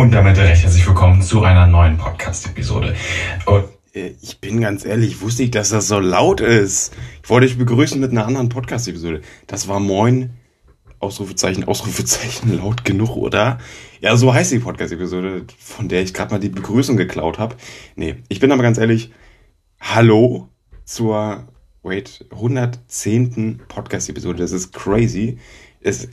[0.00, 2.96] Und damit recht herzlich willkommen zu einer neuen Podcast-Episode.
[3.92, 6.96] Äh, Ich bin ganz ehrlich, ich wusste nicht, dass das so laut ist.
[7.22, 9.20] Ich wollte euch begrüßen mit einer anderen Podcast-Episode.
[9.46, 10.30] Das war Moin,
[11.00, 13.58] Ausrufezeichen, Ausrufezeichen, laut genug, oder?
[14.00, 17.56] Ja, so heißt die Podcast-Episode, von der ich gerade mal die Begrüßung geklaut habe.
[17.94, 19.10] Nee, ich bin aber ganz ehrlich,
[19.82, 20.48] hallo
[20.86, 21.46] zur,
[21.82, 23.60] wait, 110.
[23.68, 24.38] Podcast-Episode.
[24.38, 25.36] Das ist crazy.
[25.82, 26.08] Es,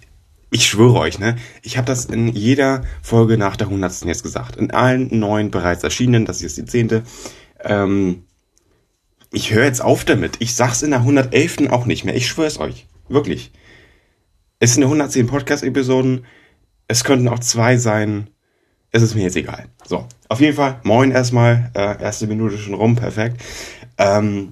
[0.50, 1.36] ich schwöre euch, ne?
[1.61, 4.05] Ich habe das in jeder Folge nach der 100.
[4.05, 4.55] jetzt gesagt.
[4.55, 7.03] In allen neun bereits erschienenen, das hier ist die zehnte.
[7.63, 8.23] Ähm,
[9.31, 10.38] ich höre jetzt auf damit.
[10.39, 11.70] Ich sag's in der 111.
[11.70, 12.16] auch nicht mehr.
[12.16, 12.88] Ich schwör's euch.
[13.09, 13.52] Wirklich.
[14.59, 16.25] Es sind 110 Podcast-Episoden.
[16.88, 18.30] Es könnten auch zwei sein.
[18.91, 19.66] Es ist mir jetzt egal.
[19.86, 21.72] So, auf jeden Fall, moin erstmal.
[21.75, 23.41] Äh, erste Minute schon rum, perfekt.
[23.98, 24.52] Ähm,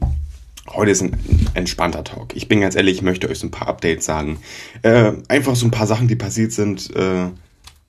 [0.73, 1.17] heute ist ein
[1.53, 2.35] entspannter Talk.
[2.35, 4.39] Ich bin ganz ehrlich, ich möchte euch so ein paar Updates sagen.
[4.81, 6.95] Äh, einfach so ein paar Sachen, die passiert sind.
[6.95, 7.29] Äh,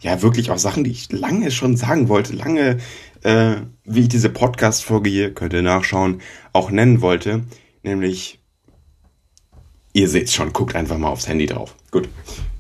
[0.01, 2.35] ja, wirklich auch Sachen, die ich lange schon sagen wollte.
[2.35, 2.79] Lange,
[3.23, 6.21] äh, wie ich diese Podcast-Folge hier, könnt ihr nachschauen,
[6.53, 7.45] auch nennen wollte.
[7.83, 8.41] Nämlich,
[9.93, 11.75] ihr seht's schon, guckt einfach mal aufs Handy drauf.
[11.91, 12.09] Gut.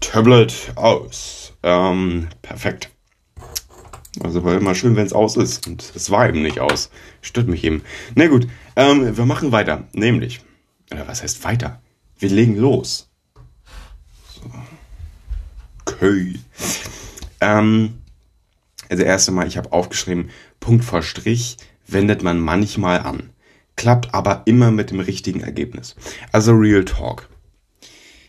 [0.00, 1.52] Tablet aus.
[1.62, 2.90] Ähm, perfekt.
[4.22, 5.66] Also war immer schön, wenn es aus ist.
[5.66, 6.90] Und es war eben nicht aus.
[7.20, 7.82] Stört mich eben.
[8.14, 9.84] Na gut, ähm, wir machen weiter.
[9.92, 10.40] Nämlich,
[10.92, 11.80] oder was heißt weiter?
[12.18, 13.10] Wir legen los.
[14.34, 14.50] So.
[15.86, 16.38] Okay.
[17.40, 18.02] Ähm,
[18.88, 23.30] also erste Mal, ich habe aufgeschrieben, Punkt vor Strich wendet man manchmal an.
[23.76, 25.96] Klappt aber immer mit dem richtigen Ergebnis.
[26.32, 27.28] Also Real Talk.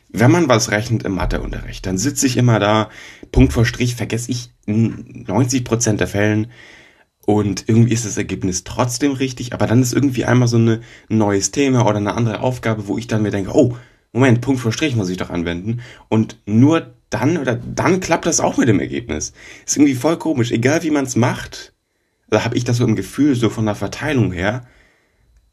[0.09, 2.89] Wenn man was rechnet im Matheunterricht, dann sitze ich immer da,
[3.31, 6.51] Punkt vor Strich vergesse ich in 90% der Fällen
[7.27, 11.51] und irgendwie ist das Ergebnis trotzdem richtig, aber dann ist irgendwie einmal so ein neues
[11.51, 13.75] Thema oder eine andere Aufgabe, wo ich dann mir denke, oh,
[14.13, 18.39] Moment, Punkt vor Strich muss ich doch anwenden und nur dann oder dann klappt das
[18.39, 19.33] auch mit dem Ergebnis.
[19.65, 21.73] Ist irgendwie voll komisch, egal wie man es macht,
[22.29, 24.65] da habe ich das so im Gefühl, so von der Verteilung her,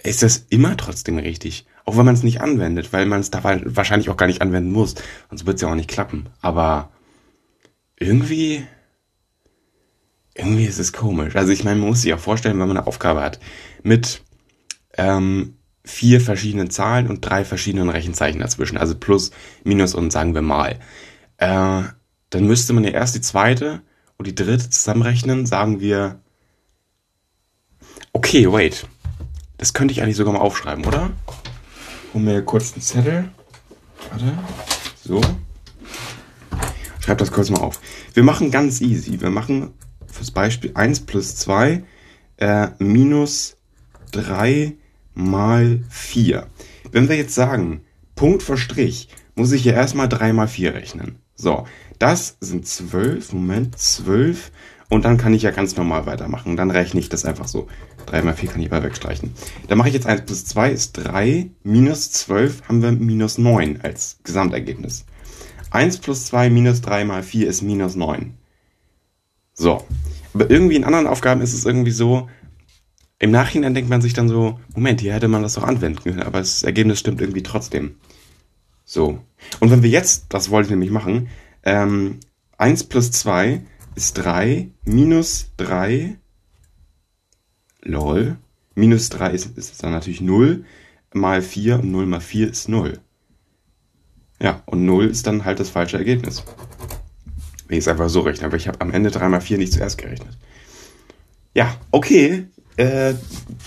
[0.01, 1.67] ist das immer trotzdem richtig.
[1.85, 4.71] Auch wenn man es nicht anwendet, weil man es da wahrscheinlich auch gar nicht anwenden
[4.71, 4.95] muss.
[5.29, 6.29] Sonst wird es ja auch nicht klappen.
[6.41, 6.93] Aber
[7.99, 8.65] irgendwie,
[10.35, 11.37] irgendwie ist es komisch.
[11.37, 13.39] Also ich meine, man muss sich auch vorstellen, wenn man eine Aufgabe hat
[13.83, 14.23] mit
[14.97, 19.31] ähm, vier verschiedenen Zahlen und drei verschiedenen Rechenzeichen dazwischen, also plus,
[19.63, 20.79] minus und sagen wir mal,
[21.37, 21.83] äh,
[22.31, 23.83] dann müsste man ja erst die zweite
[24.17, 26.21] und die dritte zusammenrechnen, sagen wir,
[28.13, 28.89] okay, wait,
[29.59, 31.11] das könnte ich eigentlich sogar mal aufschreiben, oder?
[32.13, 33.29] Hol mir kurz einen Zettel.
[34.11, 34.39] Warte.
[35.05, 35.21] So.
[37.01, 37.81] Schreib das kurz mal auf.
[38.15, 39.21] Wir machen ganz easy.
[39.21, 39.75] Wir machen
[40.15, 41.83] fürs Beispiel 1 plus 2
[42.39, 43.57] äh, minus
[44.13, 44.75] 3
[45.15, 46.47] mal 4.
[46.93, 47.83] Wenn wir jetzt sagen,
[48.15, 51.17] Punkt vor Strich, muss ich ja erstmal 3 mal 4 rechnen.
[51.35, 51.67] So,
[51.99, 54.53] das sind 12, Moment, 12
[54.89, 56.57] und dann kann ich ja ganz normal weitermachen.
[56.57, 57.67] Dann rechne ich das einfach so.
[58.07, 59.33] 3 mal 4 kann ich mal wegstreichen.
[59.69, 63.81] Dann mache ich jetzt 1 plus 2 ist 3, minus 12 haben wir minus 9
[63.83, 65.05] als Gesamtergebnis.
[65.71, 68.35] 1 plus 2 minus 3 mal 4 ist minus 9.
[69.55, 69.85] So.
[70.35, 72.29] Aber irgendwie in anderen Aufgaben ist es irgendwie so,
[73.19, 76.23] im Nachhinein denkt man sich dann so, Moment, hier hätte man das doch anwenden können,
[76.23, 77.97] aber das Ergebnis stimmt irgendwie trotzdem.
[78.85, 79.21] So.
[79.61, 81.29] Und wenn wir jetzt, das wollte ich nämlich machen,
[81.63, 82.19] ähm,
[82.59, 83.63] 1 plus 2
[83.95, 86.19] ist 3, minus 3,
[87.83, 88.37] lol,
[88.75, 90.65] minus 3 ist, ist dann natürlich 0,
[91.15, 92.99] mal 4 und 0 mal 4 ist 0.
[94.43, 96.45] Ja, und 0 ist dann halt das falsche Ergebnis.
[97.67, 99.73] Wenn ich es einfach so rechne, aber ich habe am Ende 3 mal 4 nicht
[99.73, 100.37] zuerst gerechnet.
[101.55, 103.15] Ja, okay, äh,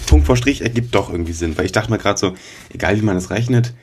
[0.05, 2.35] Punkt vor Strich ergibt doch irgendwie Sinn, weil ich dachte mir gerade so,
[2.73, 3.73] egal wie man das rechnet,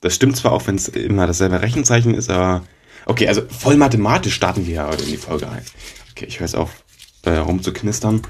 [0.00, 2.62] das stimmt zwar auch, wenn es immer dasselbe Rechenzeichen ist, aber
[3.06, 5.62] okay, also voll mathematisch starten wir ja heute in die Folge ein.
[6.10, 6.82] Okay, ich höre es auf,
[7.22, 8.22] äh, rumzuknistern.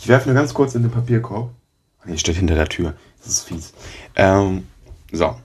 [0.00, 1.52] Ich werfe nur ganz kurz in den Papierkorb.
[2.06, 2.94] Hier steht hinter der Tür.
[3.18, 3.72] Das ist fies.
[4.16, 4.66] Ähm,
[5.12, 5.36] so.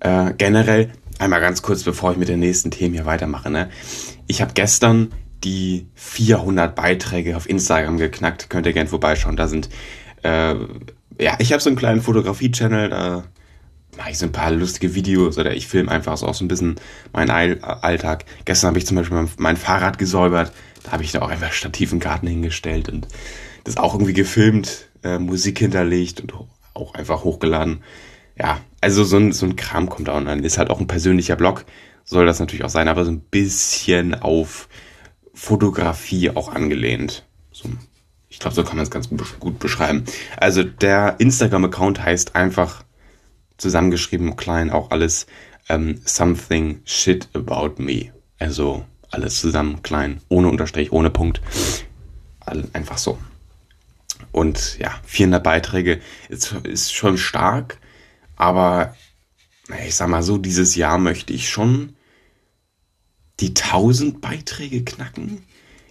[0.00, 3.50] Äh, generell, einmal ganz kurz, bevor ich mit den nächsten Themen hier weitermache.
[3.50, 3.70] Ne?
[4.26, 5.12] Ich habe gestern
[5.44, 8.48] die 400 Beiträge auf Instagram geknackt.
[8.50, 9.36] Könnt ihr gerne vorbeischauen.
[9.36, 9.68] Da sind,
[10.22, 10.54] äh,
[11.20, 13.24] ja, ich habe so einen kleinen Fotografie-Channel, da
[13.96, 16.48] mache ich so ein paar lustige Videos oder ich filme einfach so auch so ein
[16.48, 16.76] bisschen
[17.12, 18.24] meinen Alltag.
[18.44, 20.52] Gestern habe ich zum Beispiel mein, mein Fahrrad gesäubert.
[20.82, 23.06] Da habe ich da auch einfach Stativ im Garten hingestellt und
[23.64, 26.34] das auch irgendwie gefilmt, äh, Musik hinterlegt und
[26.74, 27.82] auch einfach hochgeladen.
[28.36, 30.42] Ja, also so ein, so ein Kram kommt da online.
[30.42, 31.64] Ist halt auch ein persönlicher Blog,
[32.04, 34.68] soll das natürlich auch sein, aber so ein bisschen auf
[35.32, 37.24] Fotografie auch angelehnt.
[37.50, 37.70] So,
[38.28, 39.08] ich glaube, so kann man es ganz
[39.40, 40.04] gut beschreiben.
[40.36, 42.84] Also der Instagram-Account heißt einfach
[43.56, 45.26] zusammengeschrieben, klein auch alles,
[45.70, 48.12] ähm, something shit about me.
[48.38, 51.40] Also Alles zusammen klein, ohne Unterstrich, ohne Punkt.
[52.72, 53.16] Einfach so.
[54.32, 57.78] Und ja, 400 Beiträge ist, ist schon stark,
[58.36, 58.96] aber
[59.86, 61.96] ich sag mal so, dieses Jahr möchte ich schon
[63.40, 65.44] die 1000 Beiträge knacken.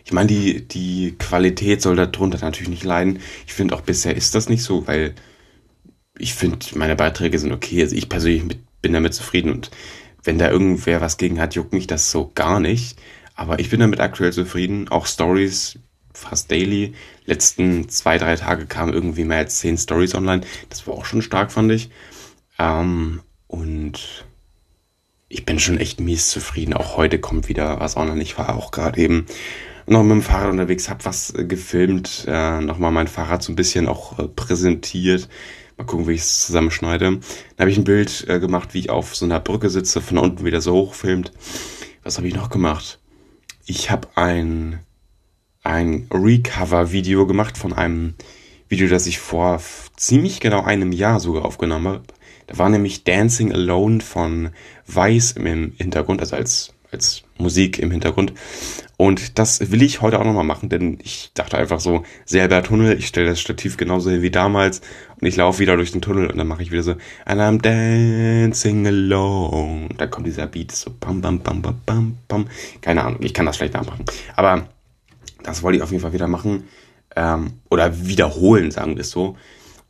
[0.06, 3.20] Ich meine, die, die Qualität soll darunter natürlich nicht leiden.
[3.48, 5.16] Ich finde auch bisher ist das nicht so, weil
[6.18, 7.82] ich finde, meine Beiträge sind okay.
[7.82, 9.72] Also ich persönlich bin damit zufrieden und
[10.24, 12.98] wenn da irgendwer was gegen hat, juckt mich das so gar nicht.
[13.36, 14.88] Aber ich bin damit aktuell zufrieden.
[14.88, 15.80] Auch Stories
[16.14, 16.94] fast daily.
[17.26, 20.44] Letzten zwei, drei Tage kamen irgendwie mehr als zehn Stories online.
[20.70, 21.90] Das war auch schon stark, fand ich.
[22.60, 24.26] Ähm, und
[25.30, 26.74] ich bin schon echt mies zufrieden.
[26.74, 28.22] Auch heute kommt wieder was online.
[28.22, 29.26] Ich war auch gerade eben
[29.86, 33.56] noch mit dem Fahrrad unterwegs, hab was äh, gefilmt, äh, nochmal mein Fahrrad so ein
[33.56, 35.28] bisschen auch äh, präsentiert.
[35.78, 37.06] Mal gucken, wie ich es zusammenschneide.
[37.06, 37.22] Dann
[37.60, 40.46] habe ich ein Bild äh, gemacht, wie ich auf so einer Brücke sitze, von unten
[40.46, 41.32] wieder so hochfilmt.
[42.04, 43.00] Was habe ich noch gemacht?
[43.66, 44.80] Ich habe ein,
[45.64, 48.14] ein Recover-Video gemacht von einem
[48.68, 49.62] Video, das ich vor
[49.98, 52.04] ziemlich genau einem Jahr sogar aufgenommen habe.
[52.54, 54.52] Da war nämlich Dancing Alone von
[54.86, 58.34] Weiß im Hintergrund, also als, als Musik im Hintergrund.
[58.96, 62.96] Und das will ich heute auch nochmal machen, denn ich dachte einfach so, selber Tunnel,
[62.96, 64.82] ich stelle das Stativ genauso hin wie damals
[65.20, 66.92] und ich laufe wieder durch den Tunnel und dann mache ich wieder so,
[67.26, 69.90] and I'm dancing alone.
[69.98, 72.48] Dann kommt dieser Beat so, bam, bam, bam, bam, bam, bam.
[72.82, 74.06] Keine Ahnung, ich kann das vielleicht nachmachen.
[74.36, 74.68] Aber
[75.42, 76.66] das wollte ich auf jeden Fall wieder machen.
[77.16, 79.38] Ähm, oder wiederholen, sagen wir es so.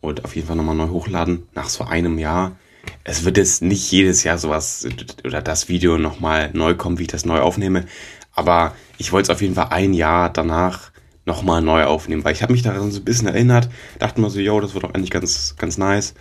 [0.04, 2.58] Und auf jeden Fall nochmal neu hochladen, nach so einem Jahr.
[3.06, 4.86] Es wird jetzt nicht jedes Jahr sowas
[5.24, 7.86] oder das Video nochmal neu kommen, wie ich das neu aufnehme.
[8.34, 10.92] Aber ich wollte es auf jeden Fall ein Jahr danach
[11.24, 14.42] nochmal neu aufnehmen, weil ich habe mich daran so ein bisschen erinnert, dachte mir so,
[14.42, 16.16] yo, das wird doch eigentlich ganz, ganz nice.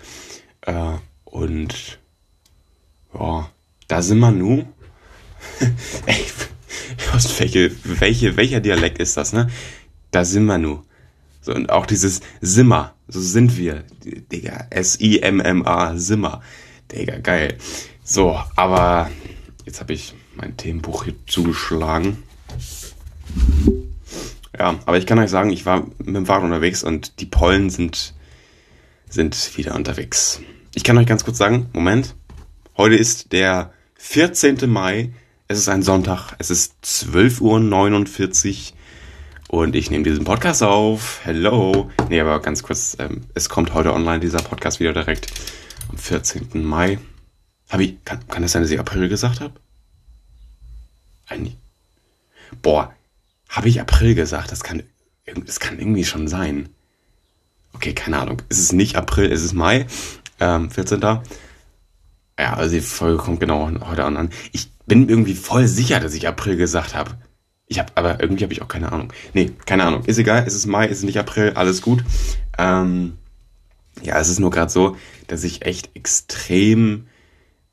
[0.61, 1.99] Äh, und
[3.13, 3.51] ja,
[3.89, 4.65] da sind wir nu.
[6.07, 6.25] Ey,
[7.37, 9.51] welche, welche, welcher Dialekt ist das, ne?
[10.13, 10.85] Da sind wir nu.
[11.41, 16.43] So, und auch dieses Simmer, so sind wir, Digga, S-I-M-M-A, Simmer.
[16.91, 17.59] Digga, geil.
[18.03, 19.11] So, aber
[19.67, 22.23] jetzt habe ich mein Themenbuch hier zugeschlagen.
[24.59, 27.69] Ja, aber ich kann euch sagen, ich war mit dem Fahrrad unterwegs und die Pollen
[27.69, 28.15] sind,
[29.09, 30.41] sind wieder unterwegs.
[30.75, 32.15] Ich kann euch ganz kurz sagen, Moment,
[32.79, 34.71] heute ist der 14.
[34.71, 35.13] Mai,
[35.49, 38.77] es ist ein Sonntag, es ist 12.49 Uhr
[39.53, 41.21] und ich nehme diesen Podcast auf.
[41.25, 41.91] Hello.
[42.09, 45.27] Nee, aber ganz kurz, ähm, es kommt heute online, dieser Podcast wieder direkt
[45.91, 46.65] am 14.
[46.65, 46.99] Mai.
[47.69, 49.53] Hab ich, kann, kann das sein, dass ich April gesagt habe?
[51.27, 51.55] Ein,
[52.63, 52.95] boah,
[53.51, 54.51] habe ich April gesagt?
[54.53, 54.85] Das kann,
[55.45, 56.71] das kann irgendwie schon sein.
[57.75, 58.41] Okay, keine Ahnung.
[58.49, 59.87] Es ist nicht April, es ist Mai,
[60.41, 60.99] ähm, 14.
[61.03, 64.31] Ja, also die Folge kommt genau heute an.
[64.53, 67.19] Ich bin irgendwie voll sicher, dass ich April gesagt habe.
[67.67, 69.13] Ich habe, aber irgendwie habe ich auch keine Ahnung.
[69.33, 70.05] Nee, keine Ahnung.
[70.05, 72.05] Ist egal, es ist Mai, es ist nicht April, alles gut.
[72.59, 73.19] Ähm,
[74.03, 77.07] ja, es ist nur gerade so, dass ich echt extrem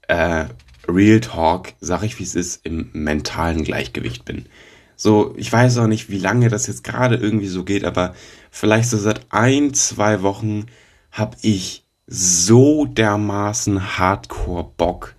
[0.08, 0.46] äh,
[0.88, 4.46] Real Talk, sag ich wie es ist, im mentalen Gleichgewicht bin.
[4.96, 8.16] So, ich weiß auch nicht, wie lange das jetzt gerade irgendwie so geht, aber
[8.52, 10.66] vielleicht so seit ein, zwei Wochen
[11.12, 15.16] habe ich so dermaßen Hardcore Bock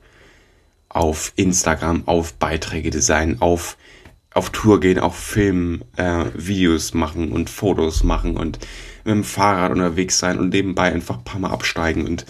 [0.89, 3.79] auf Instagram, auf Beiträge designen, auf
[4.33, 8.59] auf Tour gehen, auf Film, äh, Videos machen und Fotos machen und
[9.05, 12.27] mit dem Fahrrad unterwegs sein und nebenbei einfach ein paar Mal absteigen und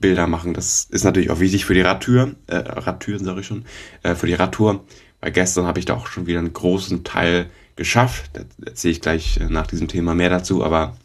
[0.00, 0.54] Bilder machen.
[0.54, 3.64] Das ist natürlich auch wichtig für die Radtür, äh, Radtüren sage ich schon,
[4.02, 4.84] äh, für die Radtour.
[5.20, 8.30] Weil gestern habe ich da auch schon wieder einen großen Teil geschafft.
[8.32, 10.96] Da erzähle ich gleich äh, nach diesem Thema mehr dazu, aber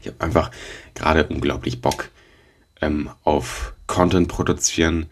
[0.00, 0.50] ich habe einfach
[0.94, 2.10] gerade unglaublich Bock
[2.80, 5.06] ähm, auf Content produzieren.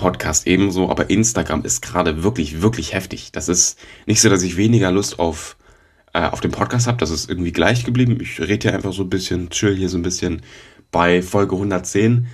[0.00, 3.32] Podcast ebenso, aber Instagram ist gerade wirklich, wirklich heftig.
[3.32, 5.58] Das ist nicht so, dass ich weniger Lust auf,
[6.14, 6.96] äh, auf den Podcast habe.
[6.96, 8.18] Das ist irgendwie gleich geblieben.
[8.20, 10.40] Ich rede hier einfach so ein bisschen, chill hier so ein bisschen
[10.90, 12.28] bei Folge 110.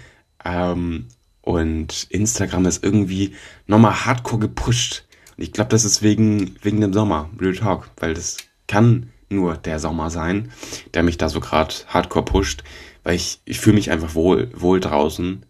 [0.45, 1.09] Ähm,
[1.43, 3.35] und Instagram ist irgendwie
[3.67, 5.05] nochmal hardcore gepusht.
[5.37, 8.37] Und ich glaube, das ist wegen, wegen dem Sommer, Real Talk, weil das
[8.69, 10.53] kann nur der Sommer sein,
[10.95, 12.63] der mich da so gerade hardcore pusht,
[13.03, 15.45] weil ich, ich fühle mich einfach wohl, wohl draußen.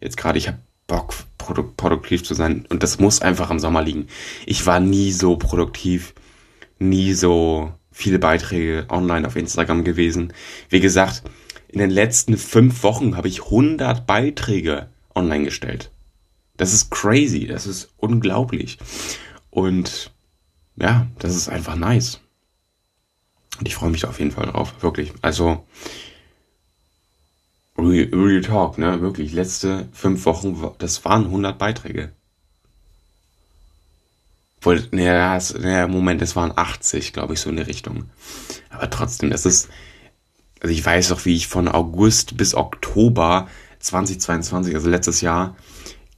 [0.00, 0.58] Jetzt gerade, ich habe
[0.88, 4.08] Bock, produk produktiv zu sein und das muss einfach am Sommer liegen.
[4.46, 6.14] Ich war nie so produktiv,
[6.80, 10.32] nie so viele Beiträge online auf Instagram gewesen.
[10.68, 11.22] Wie gesagt,
[11.68, 15.92] in den letzten fünf Wochen habe ich 100 Beiträge online gestellt.
[16.56, 18.78] Das ist crazy, das ist unglaublich.
[19.50, 20.12] Und
[20.76, 22.20] ja, das ist einfach nice.
[23.58, 25.12] Und ich freue mich auf jeden Fall drauf, wirklich.
[25.20, 25.66] Also,
[27.78, 32.12] Real, Real Talk, ne, wirklich, letzte fünf Wochen, das waren 100 Beiträge.
[34.90, 38.10] Naja, nee, Moment, es waren 80, glaube ich, so in der Richtung.
[38.70, 39.68] Aber trotzdem, das ist,
[40.60, 45.56] also ich weiß doch, wie ich von August bis Oktober 2022, also letztes Jahr,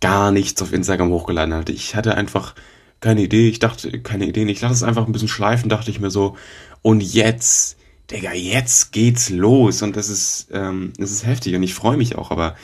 [0.00, 1.72] gar nichts auf Instagram hochgeladen hatte.
[1.72, 2.54] Ich hatte einfach
[3.00, 6.00] keine Idee, ich dachte, keine Ideen, ich lasse es einfach ein bisschen schleifen, dachte ich
[6.00, 6.36] mir so.
[6.82, 7.76] Und jetzt,
[8.10, 9.82] Digga, jetzt geht's los.
[9.82, 12.56] Und das ist, ähm, das ist heftig und ich freue mich auch, aber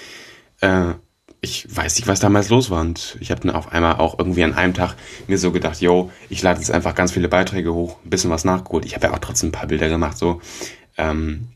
[0.61, 0.95] äh,
[1.41, 2.81] ich weiß nicht, was damals los war.
[2.81, 4.97] Und ich habe dann auf einmal auch irgendwie an einem Tag
[5.29, 8.45] mir so gedacht, yo, ich lade jetzt einfach ganz viele Beiträge hoch, ein bisschen was
[8.45, 8.85] nachgeholt.
[8.85, 10.41] Ich habe ja auch trotzdem ein paar Bilder gemacht, so.
[10.97, 11.49] Ähm,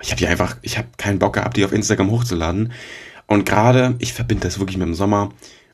[0.00, 2.72] ich habe die einfach, ich habe keinen Bock gehabt, die auf Instagram hochzuladen.
[3.26, 5.30] Und gerade, ich verbinde das wirklich mit dem Sommer.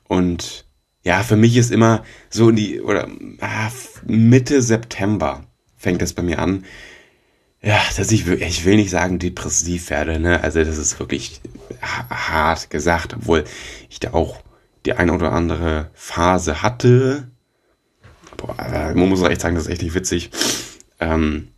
[0.07, 0.67] Und
[1.03, 3.09] ja, für mich ist immer so in die, oder
[3.41, 3.71] ah,
[4.07, 5.45] Mitte September
[5.77, 6.65] fängt das bei mir an.
[7.63, 10.43] Ja, dass ich, ich will nicht sagen depressiv werde, ne?
[10.43, 11.41] Also das ist wirklich
[11.83, 13.45] hart gesagt, obwohl
[13.91, 14.41] ich da auch
[14.87, 17.31] die eine oder andere Phase hatte.
[18.39, 18.57] Boah,
[18.95, 20.31] man muss echt sagen, das ist echt nicht witzig.
[21.01, 21.49] Ähm,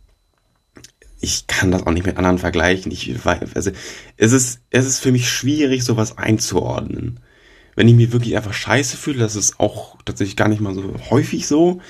[1.21, 2.91] ich kann das auch nicht mit anderen vergleichen.
[2.91, 3.71] Ich weiß, also
[4.17, 7.21] es ist, es ist für mich schwierig, sowas einzuordnen.
[7.75, 10.93] Wenn ich mich wirklich einfach scheiße fühle, das ist auch tatsächlich gar nicht mal so
[11.09, 11.81] häufig so.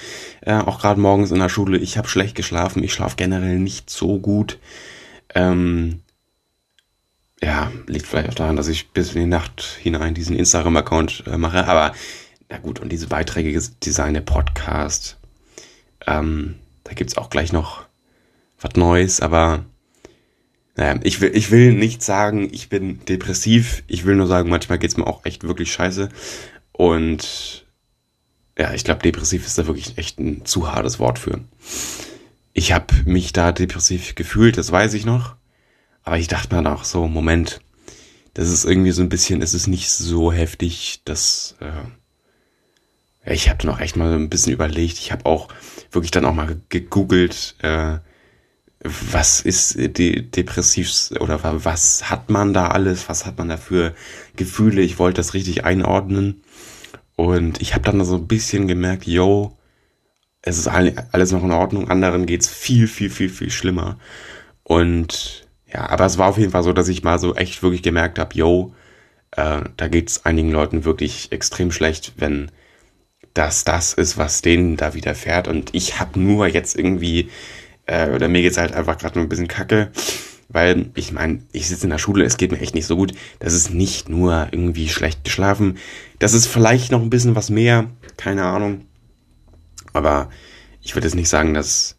[0.42, 3.90] Äh, auch gerade morgens in der Schule, ich habe schlecht geschlafen, ich schlafe generell nicht
[3.90, 4.60] so gut.
[5.36, 6.02] Ähm,
[7.42, 11.38] ja, liegt vielleicht auch daran, dass ich bis in die Nacht hinein diesen Instagram-Account äh,
[11.38, 11.68] mache.
[11.68, 11.94] Aber
[12.50, 15.18] na gut, und diese Beiträge, Design, Podcast,
[16.08, 17.84] ähm, da gibt's auch gleich noch
[18.60, 19.66] was Neues, aber
[20.76, 23.84] naja, ich will, ich will nicht sagen, ich bin depressiv.
[23.88, 26.10] Ich will nur sagen, manchmal geht's mir auch echt wirklich scheiße.
[26.72, 27.66] Und
[28.58, 31.42] ja, ich glaube, depressiv ist da wirklich echt ein zu hartes Wort für.
[32.54, 35.36] Ich habe mich da depressiv gefühlt, das weiß ich noch.
[36.04, 37.62] Aber ich dachte mir dann auch so, Moment,
[38.34, 43.64] das ist irgendwie so ein bisschen, es ist nicht so heftig, dass äh, ich habe
[43.64, 44.98] dann auch echt mal ein bisschen überlegt.
[44.98, 45.50] Ich habe auch
[45.92, 48.00] wirklich dann auch mal gegoogelt, äh,
[48.84, 53.94] was ist die depressiv oder was hat man da alles, was hat man da für
[54.36, 54.82] Gefühle.
[54.82, 56.44] Ich wollte das richtig einordnen
[57.16, 59.58] und ich habe dann so ein bisschen gemerkt, yo,
[60.42, 63.98] es ist alles noch in Ordnung, anderen geht's viel, viel, viel, viel schlimmer.
[64.64, 67.82] Und ja, aber es war auf jeden Fall so, dass ich mal so echt wirklich
[67.84, 68.74] gemerkt habe, yo,
[69.32, 72.52] äh, da geht's einigen Leuten wirklich extrem schlecht, wenn
[73.34, 75.48] das das ist, was denen da widerfährt.
[75.48, 77.30] Und ich habe nur jetzt irgendwie
[77.86, 79.92] äh, oder mir geht's halt einfach gerade nur ein bisschen kacke,
[80.50, 83.14] weil ich meine, ich sitze in der Schule, es geht mir echt nicht so gut.
[83.40, 85.78] Das ist nicht nur irgendwie schlecht geschlafen,
[86.20, 88.86] das ist vielleicht noch ein bisschen was mehr, keine Ahnung.
[89.94, 90.30] Aber
[90.82, 91.98] ich würde jetzt nicht sagen, dass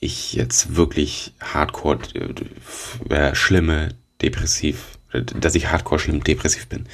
[0.00, 1.98] ich jetzt wirklich hardcore
[3.08, 3.90] äh, schlimme
[4.22, 6.86] depressiv, dass ich hardcore schlimm depressiv bin.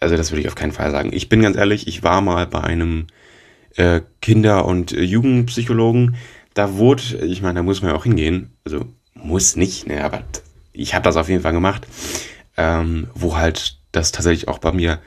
[0.00, 1.10] Also das würde ich auf keinen Fall sagen.
[1.12, 3.08] Ich bin ganz ehrlich, ich war mal bei einem
[3.76, 6.16] äh, Kinder- und Jugendpsychologen,
[6.58, 8.84] da wurde, ich meine, da muss man ja auch hingehen, also
[9.14, 10.24] muss nicht, ne, aber
[10.72, 11.86] ich habe das auf jeden Fall gemacht,
[12.56, 15.00] ähm, wo halt das tatsächlich auch bei mir,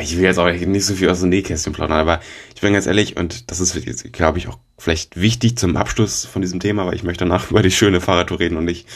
[0.00, 2.20] ich will jetzt auch nicht so viel aus dem Nähkästchen plaudern, aber
[2.54, 6.42] ich bin ganz ehrlich, und das ist glaube ich, auch vielleicht wichtig zum Abschluss von
[6.42, 8.86] diesem Thema, weil ich möchte danach über die schöne Fahrradtour reden und nicht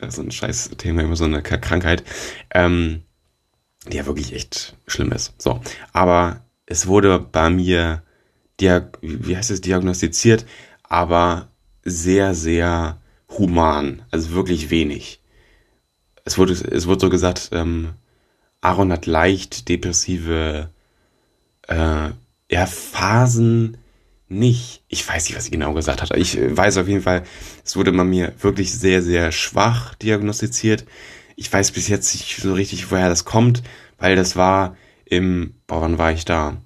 [0.00, 2.04] äh, so ein scheiß Thema, immer so eine Krankheit,
[2.52, 3.02] ähm,
[3.90, 5.34] die ja wirklich echt schlimm ist.
[5.38, 5.60] So,
[5.92, 8.04] aber es wurde bei mir,
[8.60, 10.46] diag wie heißt es, diagnostiziert,
[10.94, 11.48] aber
[11.82, 13.00] sehr, sehr
[13.36, 14.02] human.
[14.12, 15.20] Also wirklich wenig.
[16.24, 17.94] Es wurde, es wurde so gesagt, ähm,
[18.60, 20.70] Aaron hat leicht depressive
[21.66, 22.10] äh,
[22.48, 23.76] ja, Phasen
[24.28, 24.84] nicht.
[24.86, 26.16] Ich weiß nicht, was sie genau gesagt hat.
[26.16, 27.24] Ich weiß auf jeden Fall,
[27.64, 30.84] es wurde bei mir wirklich sehr, sehr schwach diagnostiziert.
[31.34, 33.64] Ich weiß bis jetzt nicht so richtig, woher das kommt,
[33.98, 36.56] weil das war im, boah, wann war ich da?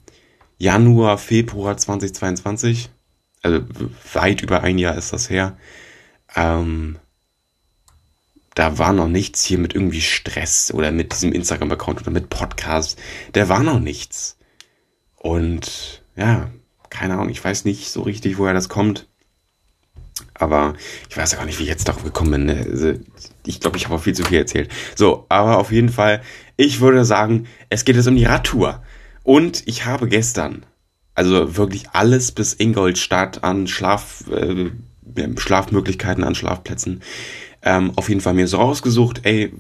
[0.59, 2.91] Januar, Februar 2022
[3.43, 3.63] also
[4.13, 5.57] weit über ein Jahr ist das her.
[6.35, 6.99] Ähm,
[8.55, 12.97] da war noch nichts hier mit irgendwie Stress oder mit diesem Instagram-Account oder mit Podcasts.
[13.33, 14.37] Da war noch nichts.
[15.15, 16.51] Und ja,
[16.91, 19.07] keine Ahnung, ich weiß nicht so richtig, woher das kommt.
[20.35, 20.75] Aber
[21.09, 22.45] ich weiß ja gar nicht, wie ich jetzt darauf gekommen bin.
[22.47, 22.67] Ne?
[22.69, 22.95] Also,
[23.47, 24.71] ich glaube, ich habe auch viel zu viel erzählt.
[24.97, 26.23] So, aber auf jeden Fall,
[26.57, 28.83] ich würde sagen, es geht jetzt um die Radtour.
[29.23, 30.65] Und ich habe gestern
[31.19, 34.71] also wirklich alles bis Ingolstadt an Schlaf, äh,
[35.37, 37.03] Schlafmöglichkeiten, an Schlafplätzen.
[37.61, 39.53] Ähm, auf jeden Fall mir so rausgesucht, ey,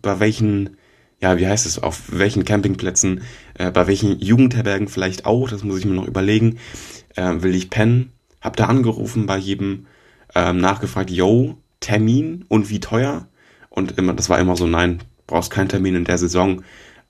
[0.00, 0.76] bei welchen,
[1.20, 3.22] ja, wie heißt es, auf welchen Campingplätzen,
[3.54, 6.58] äh, bei welchen Jugendherbergen vielleicht auch, das muss ich mir noch überlegen,
[7.16, 8.12] äh, will ich pennen.
[8.40, 9.86] Hab da angerufen bei jedem,
[10.36, 13.26] ähm, nachgefragt, yo, Termin und wie teuer?
[13.70, 16.62] Und immer, das war immer so, nein, brauchst keinen Termin in der Saison.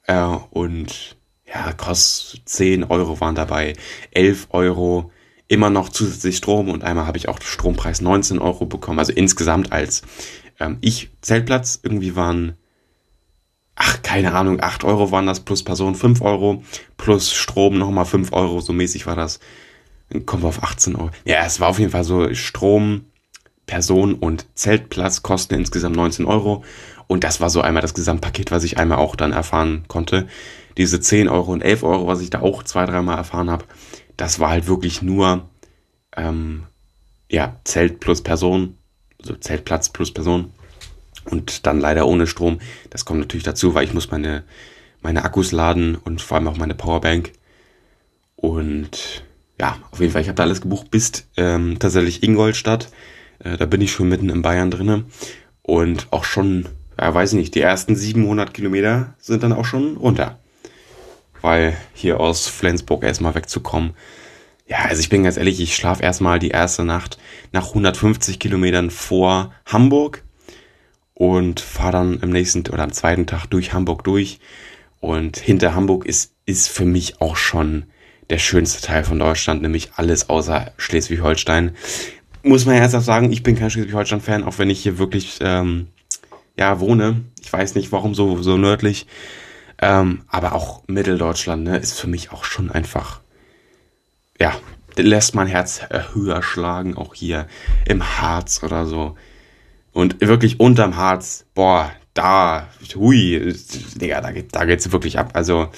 [0.07, 1.17] Äh, und
[1.53, 3.75] ja, kostet 10 Euro waren dabei,
[4.13, 5.11] 11 Euro,
[5.49, 8.99] immer noch zusätzlich Strom und einmal habe ich auch Strompreis 19 Euro bekommen.
[8.99, 10.03] Also insgesamt als
[10.59, 12.57] ähm, ich Zeltplatz irgendwie waren,
[13.75, 16.63] ach, keine Ahnung, 8 Euro waren das plus Person 5 Euro,
[16.97, 19.41] plus Strom nochmal 5 Euro, so mäßig war das.
[20.09, 21.11] Dann kommen wir auf 18 Euro.
[21.25, 23.07] Ja, es war auf jeden Fall so Strom,
[23.67, 26.65] Person und Zeltplatz kosten insgesamt 19 Euro.
[27.07, 30.29] Und das war so einmal das Gesamtpaket, was ich einmal auch dann erfahren konnte.
[30.77, 33.65] Diese 10 Euro und 11 Euro, was ich da auch zwei, dreimal erfahren habe,
[34.17, 35.49] das war halt wirklich nur
[36.17, 36.65] ähm,
[37.31, 38.77] ja, Zelt plus Person,
[39.21, 40.53] also Zeltplatz plus Person.
[41.25, 42.59] Und dann leider ohne Strom.
[42.91, 44.45] Das kommt natürlich dazu, weil ich muss meine,
[45.01, 47.33] meine Akkus laden und vor allem auch meine Powerbank.
[48.37, 49.25] Und
[49.61, 52.89] ja, auf jeden Fall, ich habe da alles gebucht bis ähm, tatsächlich Ingolstadt.
[53.39, 55.05] Äh, da bin ich schon mitten in Bayern drinne
[55.63, 60.41] Und auch schon, ja, weiß nicht, die ersten 700 Kilometer sind dann auch schon runter.
[61.43, 63.95] Weil hier aus Flensburg erstmal wegzukommen.
[64.67, 67.19] Ja, also ich bin ganz ehrlich, ich schlafe erstmal die erste Nacht
[67.53, 70.23] nach 150 Kilometern vor Hamburg
[71.15, 74.39] und fahre dann im nächsten oder am zweiten Tag durch Hamburg durch.
[75.01, 77.87] Und hinter Hamburg ist, ist für mich auch schon
[78.31, 81.77] der schönste Teil von Deutschland, nämlich alles außer Schleswig-Holstein.
[82.43, 85.89] Muss man ernsthaft sagen, ich bin kein Schleswig-Holstein-Fan, auch wenn ich hier wirklich ähm,
[86.57, 87.23] ja wohne.
[87.41, 89.07] Ich weiß nicht, warum so, so nördlich.
[89.83, 93.21] Ähm, aber auch Mitteldeutschland ne, ist für mich auch schon einfach,
[94.41, 94.55] ja,
[94.97, 95.81] lässt mein Herz
[96.15, 97.49] höher schlagen, auch hier
[97.85, 99.17] im Harz oder so.
[99.93, 103.55] Und wirklich unterm Harz, boah, da, hui,
[103.97, 105.31] Digga, da, geht, da geht's wirklich ab.
[105.35, 105.69] Also,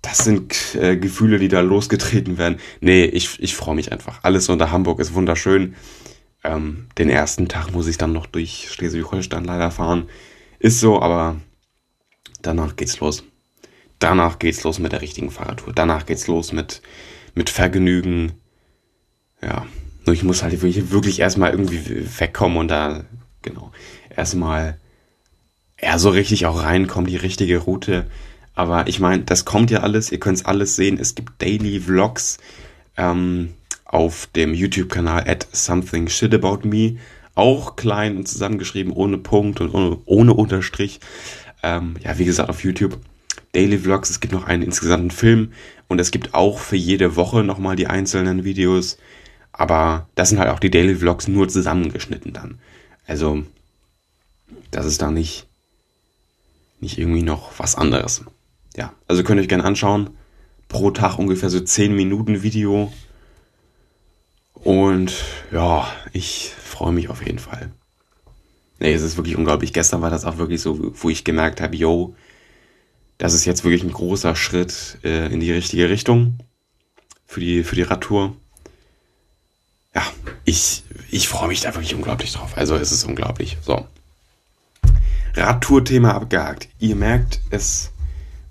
[0.00, 2.60] das sind äh, Gefühle, die da losgetreten werden.
[2.80, 4.20] Nee, ich, ich freue mich einfach.
[4.22, 5.74] Alles unter Hamburg ist wunderschön.
[6.44, 10.08] Ähm, den ersten Tag muss ich dann noch durch Schleswig-Holstein leider fahren.
[10.60, 11.36] Ist so, aber
[12.42, 13.24] danach geht's los.
[13.98, 15.72] Danach geht's los mit der richtigen Fahrradtour.
[15.72, 16.82] Danach geht's los mit,
[17.34, 18.32] mit Vergnügen.
[19.40, 19.66] Ja,
[20.04, 23.04] nur ich muss halt wirklich erstmal irgendwie wegkommen und da,
[23.42, 23.70] genau,
[24.14, 24.78] erstmal
[25.80, 28.06] ja, so richtig auch reinkommen, die richtige Route.
[28.54, 30.98] Aber ich meine, das kommt ja alles, ihr könnt es alles sehen.
[30.98, 32.38] Es gibt Daily Vlogs
[32.96, 36.98] ähm, auf dem YouTube-Kanal at something shit about me.
[37.34, 41.00] Auch klein und zusammengeschrieben, ohne Punkt und ohne, ohne Unterstrich.
[41.62, 42.98] Ähm, ja, wie gesagt, auf YouTube.
[43.52, 45.52] Daily Vlogs, es gibt noch einen insgesamten Film
[45.86, 48.98] und es gibt auch für jede Woche nochmal die einzelnen Videos.
[49.52, 52.58] Aber das sind halt auch die Daily Vlogs nur zusammengeschnitten dann.
[53.06, 53.42] Also,
[54.70, 55.48] das ist da nicht,
[56.80, 58.24] nicht irgendwie noch was anderes
[58.76, 60.10] ja, also könnt ihr euch gerne anschauen.
[60.68, 62.92] Pro Tag ungefähr so 10 Minuten Video.
[64.54, 65.12] Und
[65.50, 67.72] ja, ich freue mich auf jeden Fall.
[68.82, 69.72] Nee, es ist wirklich unglaublich.
[69.72, 72.16] Gestern war das auch wirklich so, wo ich gemerkt habe, yo,
[73.16, 76.40] das ist jetzt wirklich ein großer Schritt äh, in die richtige Richtung
[77.24, 78.34] für die, für die Radtour.
[79.94, 80.02] Ja,
[80.44, 82.58] ich, ich freue mich da wirklich unglaublich drauf.
[82.58, 83.56] Also es ist unglaublich.
[83.64, 83.86] So.
[85.36, 86.66] Radtour-Thema abgehakt.
[86.80, 87.92] Ihr merkt, es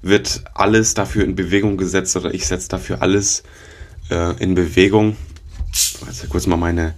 [0.01, 3.43] wird alles dafür in Bewegung gesetzt oder ich setze dafür alles
[4.09, 5.17] äh, in Bewegung.
[6.07, 6.95] Also kurz mal meine,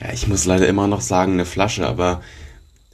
[0.00, 2.22] ja, ich muss leider immer noch sagen, eine Flasche, aber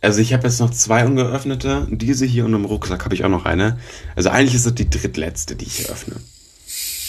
[0.06, 1.88] also ich habe jetzt noch zwei ungeöffnete.
[1.90, 3.76] Diese hier und im Rucksack habe ich auch noch eine.
[4.14, 6.14] Also eigentlich ist das die drittletzte, die ich hier öffne.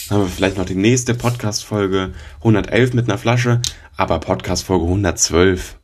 [0.08, 3.62] Dann haben wir vielleicht noch die nächste Podcast-Folge 111 mit einer Flasche,
[3.96, 5.76] aber Podcast-Folge 112.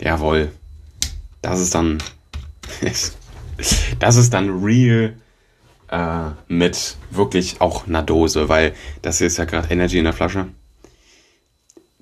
[0.00, 0.50] Jawohl.
[1.40, 1.98] Das ist dann
[4.00, 5.14] das ist dann real
[5.88, 10.14] äh, mit wirklich auch einer Dose, weil das hier ist ja gerade Energy in der
[10.14, 10.48] Flasche.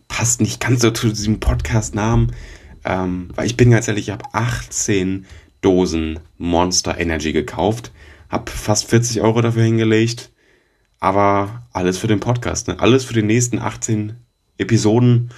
[0.08, 2.32] Passt nicht ganz so zu diesem Podcast-Namen,
[2.84, 5.26] ähm, weil ich bin ganz ehrlich, ich habe 18
[5.60, 7.92] Dosen Monster Energy gekauft,
[8.28, 10.30] habe fast 40 Euro dafür hingelegt,
[10.98, 12.78] aber alles für den Podcast, ne?
[12.78, 14.16] alles für die nächsten 18
[14.58, 15.30] Episoden,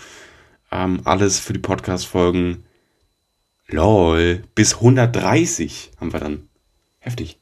[0.70, 2.64] ähm, alles für die Podcast-Folgen
[3.68, 6.48] Lol, bis 130 haben wir dann.
[6.98, 7.41] Heftig.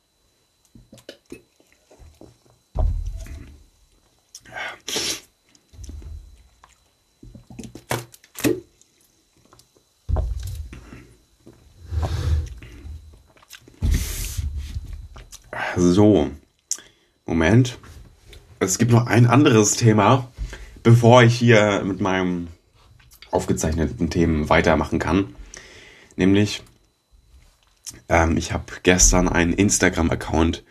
[15.76, 16.30] So,
[17.26, 17.78] Moment.
[18.59, 20.30] Es gibt noch ein anderes Thema,
[20.83, 22.48] bevor ich hier mit meinem
[23.30, 25.35] aufgezeichneten Themen weitermachen kann.
[26.16, 26.62] Nämlich,
[28.09, 30.64] ähm, ich habe gestern einen Instagram-Account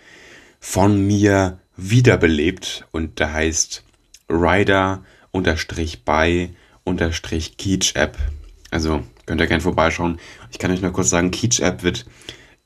[0.60, 3.84] von mir wiederbelebt und der heißt
[4.30, 6.50] Rider unterstrich bei
[6.84, 8.18] unterstrich Keach App.
[8.70, 10.20] Also könnt ihr gerne vorbeischauen.
[10.52, 12.06] Ich kann euch nur kurz sagen, Keach App wird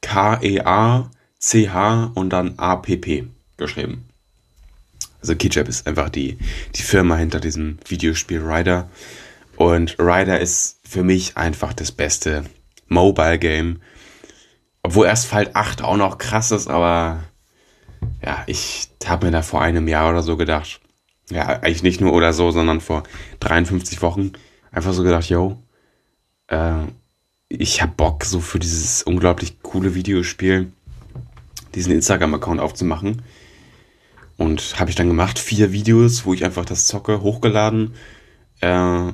[0.02, 1.12] K-E-A
[1.43, 3.25] CH und dann APP
[3.58, 4.06] geschrieben.
[5.19, 6.38] Also Kitchap ist einfach die,
[6.75, 8.89] die Firma hinter diesem Videospiel Rider.
[9.58, 12.45] Und Rider ist für mich einfach das beste
[12.88, 13.82] Mobile Game.
[14.84, 17.23] Obwohl Asphalt 8 auch noch krass ist, aber
[18.23, 20.82] ja, ich habe mir da vor einem Jahr oder so gedacht,
[21.29, 23.03] ja, eigentlich nicht nur oder so, sondern vor
[23.39, 24.34] 53 Wochen
[24.71, 25.62] einfach so gedacht, yo,
[26.47, 26.84] äh,
[27.47, 30.71] ich hab Bock so für dieses unglaublich coole Videospiel
[31.75, 33.21] diesen Instagram-Account aufzumachen.
[34.38, 37.93] Und habe ich dann gemacht, vier Videos, wo ich einfach das zocke, hochgeladen.
[38.62, 39.12] Äh,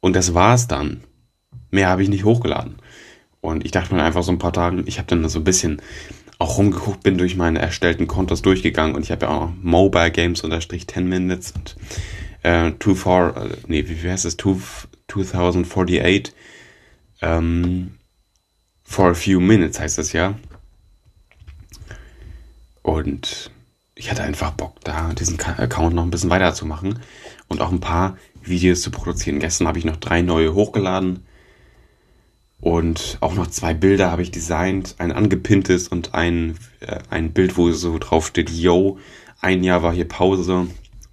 [0.00, 1.02] und das war's dann.
[1.70, 2.76] Mehr habe ich nicht hochgeladen.
[3.40, 5.80] Und ich dachte mir einfach so ein paar Tagen, ich habe dann so ein bisschen
[6.38, 10.40] auch rumgeguckt, bin durch meine erstellten Kontos durchgegangen und ich habe ja auch Mobile Games
[10.42, 11.76] unterstrich 10 Minutes und
[12.42, 14.58] äh, two for, äh, nee, wie heißt es, two,
[15.08, 16.32] 2048
[17.20, 17.92] ähm,
[18.82, 20.34] for a few minutes heißt das ja.
[22.82, 23.50] Und
[23.94, 27.00] ich hatte einfach Bock, da diesen Account noch ein bisschen weiterzumachen
[27.48, 29.40] und auch ein paar Videos zu produzieren.
[29.40, 31.24] Gestern habe ich noch drei neue hochgeladen
[32.60, 37.56] und auch noch zwei Bilder habe ich designt, ein angepinntes und ein, äh, ein Bild,
[37.56, 38.98] wo so drauf steht, yo,
[39.40, 40.66] ein Jahr war hier Pause.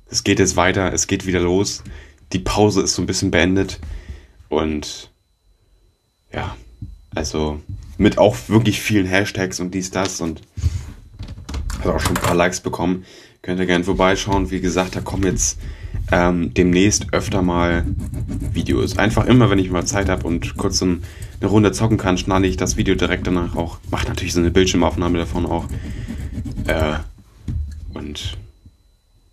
[0.09, 1.83] Es geht jetzt weiter, es geht wieder los.
[2.33, 3.79] Die Pause ist so ein bisschen beendet.
[4.49, 5.11] Und
[6.33, 6.57] ja,
[7.15, 7.61] also
[7.97, 10.41] mit auch wirklich vielen Hashtags und dies, das und
[11.79, 13.05] hat auch schon ein paar Likes bekommen.
[13.41, 14.51] Könnt ihr gerne vorbeischauen.
[14.51, 15.59] Wie gesagt, da kommen jetzt
[16.11, 17.85] ähm, demnächst öfter mal
[18.53, 18.97] Videos.
[18.97, 21.03] Einfach immer, wenn ich mal Zeit habe und kurz ein,
[21.39, 23.79] eine Runde zocken kann, schnalle ich das Video direkt danach auch.
[23.91, 25.65] Mache natürlich so eine Bildschirmaufnahme davon auch.
[26.65, 26.95] Äh,
[27.93, 28.37] und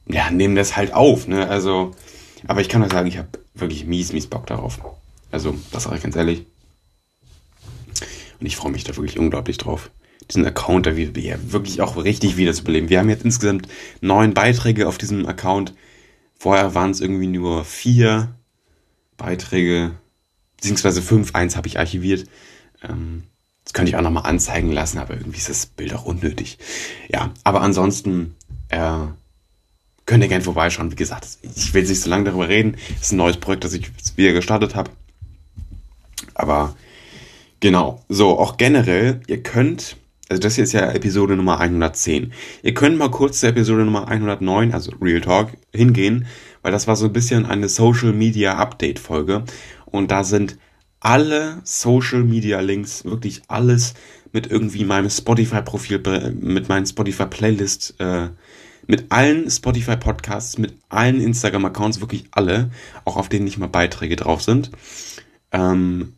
[0.06, 1.26] ja, nehme das halt auf.
[1.26, 1.48] Ne?
[1.48, 1.92] Also,
[2.46, 4.80] aber ich kann euch sagen, ich habe wirklich mies, mies Bock darauf.
[5.30, 6.44] Also, das sage ich ganz ehrlich.
[8.40, 9.90] Und ich freue mich da wirklich unglaublich drauf
[10.26, 12.88] diesen Account da wirklich auch richtig wiederzubeleben.
[12.88, 13.68] Wir haben jetzt insgesamt
[14.00, 15.74] neun Beiträge auf diesem Account.
[16.38, 18.34] Vorher waren es irgendwie nur vier
[19.16, 19.92] Beiträge,
[20.56, 21.34] beziehungsweise fünf.
[21.34, 22.26] Eins habe ich archiviert.
[22.82, 23.24] Ähm,
[23.64, 26.58] das könnte ich auch nochmal anzeigen lassen, aber irgendwie ist das Bild auch unnötig.
[27.08, 28.34] Ja, aber ansonsten
[28.68, 29.06] äh,
[30.06, 30.90] könnt ihr gerne vorbeischauen.
[30.90, 32.76] Wie gesagt, ich will nicht so lange darüber reden.
[32.90, 34.90] Das ist ein neues Projekt, das ich wieder gestartet habe.
[36.34, 36.76] Aber
[37.60, 39.96] genau, so, auch generell, ihr könnt
[40.28, 42.32] also das hier ist ja Episode Nummer 110.
[42.62, 46.26] Ihr könnt mal kurz zur Episode Nummer 109, also Real Talk, hingehen,
[46.62, 49.44] weil das war so ein bisschen eine Social Media Update Folge
[49.84, 50.58] und da sind
[51.00, 53.94] alle Social Media Links, wirklich alles
[54.32, 56.00] mit irgendwie meinem Spotify Profil,
[56.40, 58.28] mit meinen Spotify Playlist, äh,
[58.86, 62.70] mit allen Spotify Podcasts, mit allen Instagram Accounts, wirklich alle,
[63.04, 64.70] auch auf denen nicht mal Beiträge drauf sind.
[65.52, 66.14] Ähm,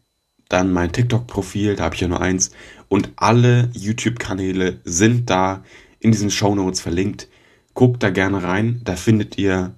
[0.48, 2.52] dann mein TikTok-Profil, da habe ich ja nur eins
[2.88, 5.64] und alle YouTube-Kanäle sind da
[5.98, 7.28] in diesen Show Notes verlinkt.
[7.74, 8.80] Guckt da gerne rein.
[8.84, 9.74] Da findet ihr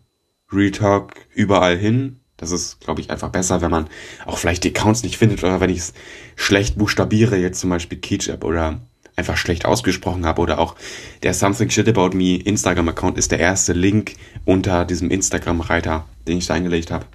[0.52, 2.20] Real überall hin.
[2.37, 3.88] Das ist, glaube ich, einfach besser, wenn man
[4.24, 5.94] auch vielleicht die Accounts nicht findet oder wenn ich es
[6.37, 8.81] schlecht buchstabiere, jetzt zum Beispiel Ketchup oder
[9.16, 10.76] einfach schlecht ausgesprochen habe oder auch
[11.24, 16.46] der Something Shit About Me Instagram-Account ist der erste Link unter diesem Instagram-Reiter, den ich
[16.46, 17.07] da eingelegt habe.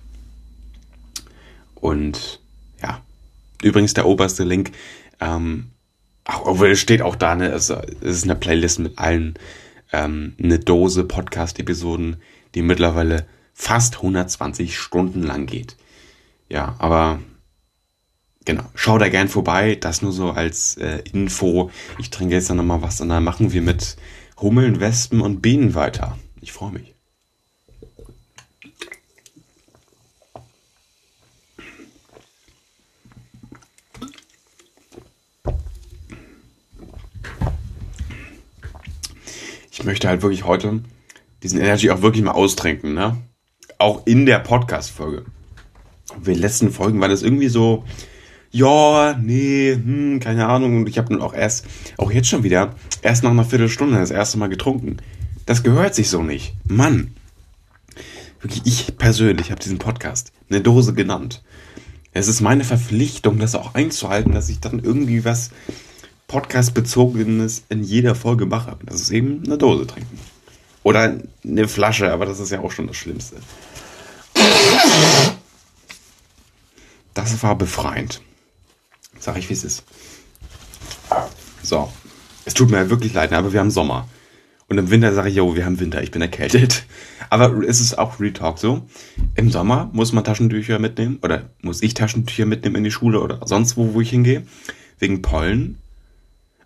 [1.75, 2.41] Und
[2.81, 3.01] ja,
[3.63, 4.71] übrigens der oberste Link
[5.19, 5.71] ähm,
[6.25, 9.35] es steht auch da, ne, es, ist eine Playlist mit allen,
[9.91, 12.17] ähm, eine Dose Podcast-Episoden,
[12.55, 15.77] die mittlerweile fast 120 Stunden lang geht.
[16.49, 17.19] Ja, aber
[18.45, 21.71] genau, schau da gern vorbei, das nur so als äh, Info.
[21.99, 23.97] Ich trinke jetzt dann nochmal was und dann machen wir mit
[24.39, 26.17] Hummeln, Wespen und Bienen weiter.
[26.41, 26.92] Ich freue mich.
[39.83, 40.79] Ich möchte halt wirklich heute
[41.43, 43.17] diesen Energy auch wirklich mal austrinken, ne?
[43.79, 45.25] Auch in der Podcast-Folge.
[46.15, 47.83] In den letzten Folgen war das irgendwie so,
[48.49, 50.77] ja, nee, hm, keine Ahnung.
[50.77, 51.65] Und ich habe dann auch erst,
[51.97, 54.97] auch jetzt schon wieder, erst nach einer Viertelstunde das erste Mal getrunken.
[55.45, 56.53] Das gehört sich so nicht.
[56.63, 57.13] Mann.
[58.39, 61.43] Wirklich, ich persönlich habe diesen Podcast eine Dose genannt.
[62.13, 65.51] Es ist meine Verpflichtung, das auch einzuhalten, dass ich dann irgendwie was
[66.27, 68.77] Podcast-bezogenes in jeder Folge mache.
[68.85, 70.19] Das ist eben eine Dose trinken.
[70.83, 73.37] Oder eine Flasche, aber das ist ja auch schon das Schlimmste.
[77.13, 78.21] Das war befreiend.
[79.19, 79.83] Sag ich, wie es ist.
[81.61, 81.91] So.
[82.45, 84.09] Es tut mir wirklich leid, aber wir haben Sommer.
[84.67, 86.85] Und im Winter sage ich, jo, wir haben Winter, ich bin erkältet.
[87.29, 88.81] Aber es ist auch Retalk so.
[89.35, 93.39] Im Sommer muss man Taschentücher mitnehmen oder muss ich Taschentücher mitnehmen in die Schule oder
[93.45, 94.45] sonst wo, wo ich hingehe.
[94.99, 95.77] Wegen Pollen.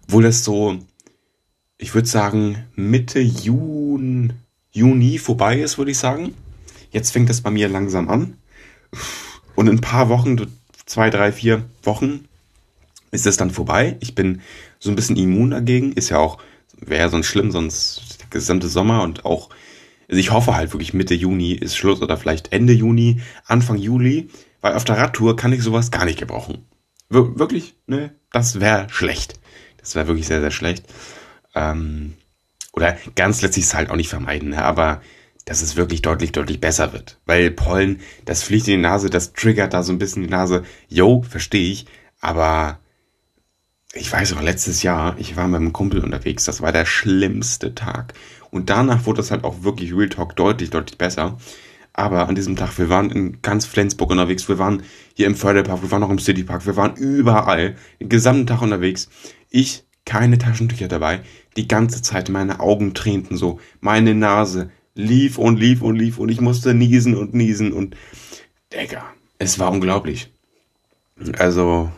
[0.08, 0.80] Obwohl das so
[1.78, 4.30] ich würde sagen, Mitte Juni,
[4.72, 6.34] Juni vorbei ist, würde ich sagen.
[6.91, 8.38] Jetzt fängt es bei mir langsam an.
[9.56, 10.38] Und in ein paar Wochen,
[10.86, 12.26] zwei, drei, vier Wochen,
[13.12, 13.98] ist es dann vorbei.
[14.00, 14.41] Ich bin
[14.80, 15.93] so ein bisschen immun dagegen.
[15.93, 16.39] Ist ja auch,
[16.80, 19.50] wäre ja sonst schlimm, sonst der gesamte Sommer und auch,
[20.10, 24.30] also ich hoffe halt wirklich Mitte Juni ist Schluss oder vielleicht Ende Juni, Anfang Juli,
[24.62, 26.65] weil auf der Radtour kann ich sowas gar nicht gebrauchen.
[27.10, 28.15] Wir, wirklich, ne?
[28.32, 29.39] Das wäre schlecht.
[29.88, 30.86] Das wäre wirklich sehr, sehr schlecht.
[31.56, 32.15] Ähm,
[32.73, 34.63] oder ganz letztlich ist es halt auch nicht vermeiden, ne?
[34.63, 35.02] aber
[35.45, 37.19] dass es wirklich deutlich, deutlich besser wird.
[37.26, 40.63] Weil Pollen, das fliegt in die Nase, das triggert da so ein bisschen die Nase.
[40.89, 41.86] Yo, verstehe ich.
[42.19, 42.80] Aber
[43.93, 47.73] ich weiß auch, letztes Jahr, ich war mit einem Kumpel unterwegs, das war der schlimmste
[47.73, 48.13] Tag.
[48.52, 51.38] Und danach wurde es halt auch wirklich Real Talk deutlich, deutlich besser.
[51.93, 54.84] Aber an diesem Tag, wir waren in ganz Flensburg unterwegs, wir waren
[55.15, 59.10] hier im Förderpark, wir waren noch im Citypark, wir waren überall, den gesamten Tag unterwegs.
[59.50, 61.22] Ich, keine Taschentücher dabei,
[61.56, 66.30] die ganze Zeit meine Augen tränten so, meine Nase, lief und lief und lief und
[66.30, 67.96] ich musste niesen und niesen und
[68.74, 69.06] Digga,
[69.38, 70.32] es war unglaublich.
[71.38, 71.92] Also,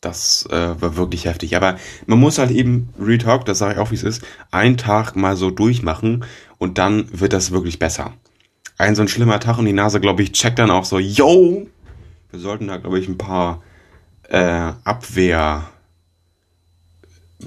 [0.00, 1.56] das äh, war wirklich heftig.
[1.56, 5.16] Aber man muss halt eben, Retalk, das sage ich auch, wie es ist, einen Tag
[5.16, 6.24] mal so durchmachen
[6.58, 8.12] und dann wird das wirklich besser.
[8.76, 11.66] Ein so ein schlimmer Tag und die Nase, glaube ich, checkt dann auch so, yo,
[12.30, 13.62] wir sollten da, glaube ich, ein paar
[14.28, 15.68] äh, Abwehr,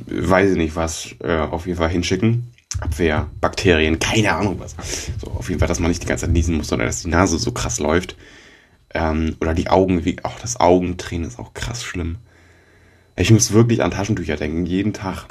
[0.06, 2.52] weiß ich nicht was, äh, auf jeden Fall hinschicken.
[2.80, 4.76] Abwehr, Bakterien, keine Ahnung was.
[5.20, 7.10] So, auf jeden Fall, dass man nicht die ganze Zeit niesen muss, sondern dass die
[7.10, 8.16] Nase so krass läuft.
[8.94, 12.18] Ähm, oder die Augen, wie auch das Augentränen ist auch krass schlimm.
[13.16, 15.26] Ich muss wirklich an Taschentücher denken, jeden Tag.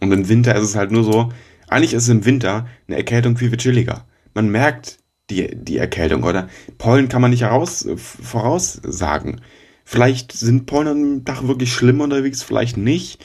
[0.00, 1.32] Und im Winter ist es halt nur so,
[1.68, 4.04] eigentlich ist es im Winter eine Erkältung viel, viel chilliger.
[4.34, 4.98] Man merkt
[5.30, 9.40] die, die Erkältung oder Pollen kann man nicht heraus, voraussagen.
[9.84, 13.24] Vielleicht sind Pollen am Tag wirklich schlimm unterwegs, vielleicht nicht.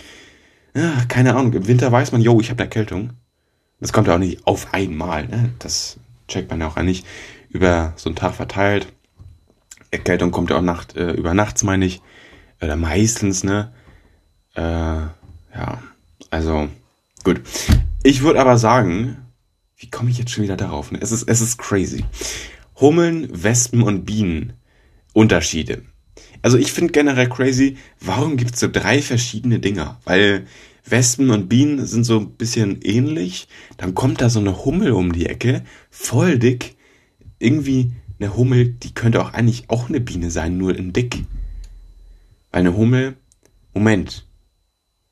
[0.75, 1.53] Ja, keine Ahnung.
[1.53, 3.11] Im Winter weiß man, yo, ich habe Erkältung.
[3.79, 5.51] Das kommt ja auch nicht auf einmal, ne?
[5.59, 7.05] Das checkt man ja auch nicht
[7.49, 8.87] über so einen Tag verteilt.
[9.91, 12.01] Erkältung kommt ja auch Nacht, äh, über nachts, meine ich.
[12.61, 13.71] Oder meistens, ne?
[14.55, 15.81] Äh, ja,
[16.29, 16.67] also
[17.23, 17.41] gut.
[18.03, 19.17] Ich würde aber sagen,
[19.77, 20.91] wie komme ich jetzt schon wieder darauf?
[20.91, 20.99] Ne?
[21.01, 22.03] Es ist, es ist crazy.
[22.79, 24.53] Hummeln, Wespen und Bienen.
[25.13, 25.83] Unterschiede.
[26.41, 29.99] Also ich finde generell crazy, warum gibt es so drei verschiedene Dinger?
[30.05, 30.45] Weil
[30.85, 33.47] Wespen und Bienen sind so ein bisschen ähnlich.
[33.77, 36.75] Dann kommt da so eine Hummel um die Ecke, voll dick.
[37.39, 41.23] Irgendwie eine Hummel, die könnte auch eigentlich auch eine Biene sein, nur in dick.
[42.51, 43.15] Weil eine Hummel,
[43.73, 44.25] Moment.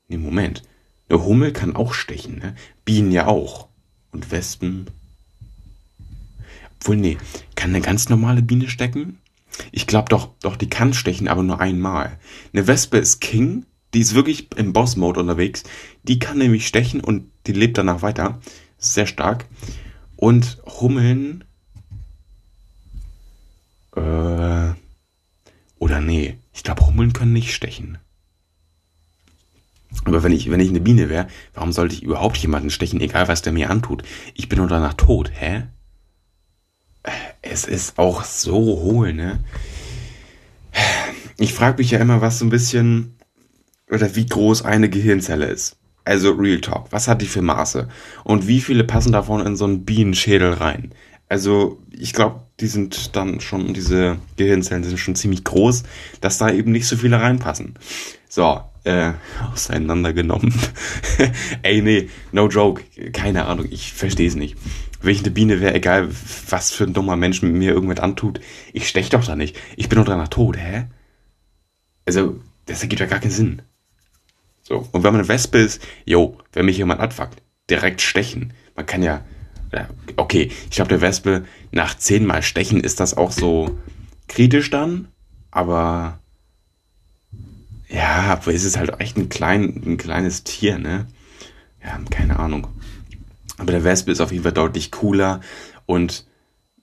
[0.08, 0.62] Nee, Moment.
[1.08, 2.54] Eine Hummel kann auch stechen, ne?
[2.84, 3.68] Bienen ja auch.
[4.12, 4.86] Und Wespen.
[6.80, 7.18] Obwohl, nee.
[7.56, 9.18] Kann eine ganz normale Biene stecken?
[9.72, 12.18] Ich glaube doch, doch, die kann stechen, aber nur einmal.
[12.52, 15.62] Eine Wespe ist King, die ist wirklich im Boss-Mode unterwegs.
[16.02, 18.40] Die kann nämlich stechen und die lebt danach weiter.
[18.78, 19.46] Sehr stark.
[20.16, 21.44] Und Hummeln.
[23.94, 24.74] Äh,
[25.78, 27.98] oder nee, ich glaube, Hummeln können nicht stechen.
[30.04, 33.28] Aber wenn ich, wenn ich eine Biene wäre, warum sollte ich überhaupt jemanden stechen, egal
[33.28, 34.02] was der mir antut?
[34.34, 35.64] Ich bin nur danach tot, hä?
[37.46, 39.38] Es ist auch so hohl, ne?
[41.38, 43.16] Ich frage mich ja immer, was so ein bisschen
[43.90, 45.76] oder wie groß eine Gehirnzelle ist.
[46.04, 46.86] Also Real Talk.
[46.90, 47.88] Was hat die für Maße?
[48.24, 50.92] Und wie viele passen davon in so einen Bienenschädel rein?
[51.28, 55.82] Also ich glaube, die sind dann schon, diese Gehirnzellen sind schon ziemlich groß,
[56.20, 57.74] dass da eben nicht so viele reinpassen.
[58.28, 59.12] So, äh,
[59.52, 60.54] auseinandergenommen.
[61.62, 62.82] Ey, nee, no joke.
[63.12, 64.56] Keine Ahnung, ich verstehe es nicht.
[65.04, 66.08] Eine Biene wäre, egal
[66.48, 68.40] was für ein dummer Mensch mir irgendwas antut,
[68.72, 69.56] ich stech doch da nicht.
[69.76, 70.86] Ich bin doch danach tot, hä?
[72.06, 73.62] Also, das ergibt ja gar keinen Sinn.
[74.62, 78.52] So, und wenn man eine Wespe ist, jo, wenn mich jemand abfuckt, direkt stechen.
[78.74, 79.24] Man kann ja,
[80.16, 83.78] okay, ich glaube, der Wespe nach zehnmal stechen ist das auch so
[84.28, 85.08] kritisch dann,
[85.50, 86.18] aber
[87.88, 91.06] ja, aber es ist halt echt ein, klein, ein kleines Tier, ne?
[91.82, 92.68] Ja, keine Ahnung.
[93.58, 95.40] Aber der Wespe ist auf jeden Fall deutlich cooler
[95.86, 96.26] und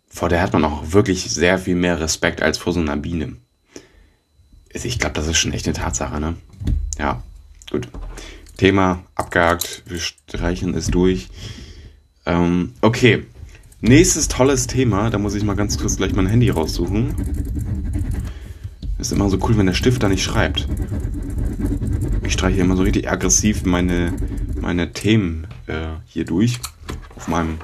[0.07, 3.38] vor der hat man auch wirklich sehr viel mehr Respekt als vor so einer Biene.
[4.73, 6.36] Ich glaube, das ist schon echt eine Tatsache, ne?
[6.97, 7.23] Ja.
[7.69, 7.88] Gut.
[8.57, 9.84] Thema abgehakt.
[9.86, 11.29] Wir streichen es durch.
[12.25, 13.25] Ähm, okay.
[13.79, 15.10] Nächstes tolles Thema.
[15.10, 17.15] Da muss ich mal ganz kurz gleich mein Handy raussuchen.
[18.99, 20.67] Ist immer so cool, wenn der Stift da nicht schreibt.
[22.23, 24.13] Ich streiche immer so richtig aggressiv meine,
[24.60, 26.60] meine Themen äh, hier durch.
[27.15, 27.60] Auf meinem,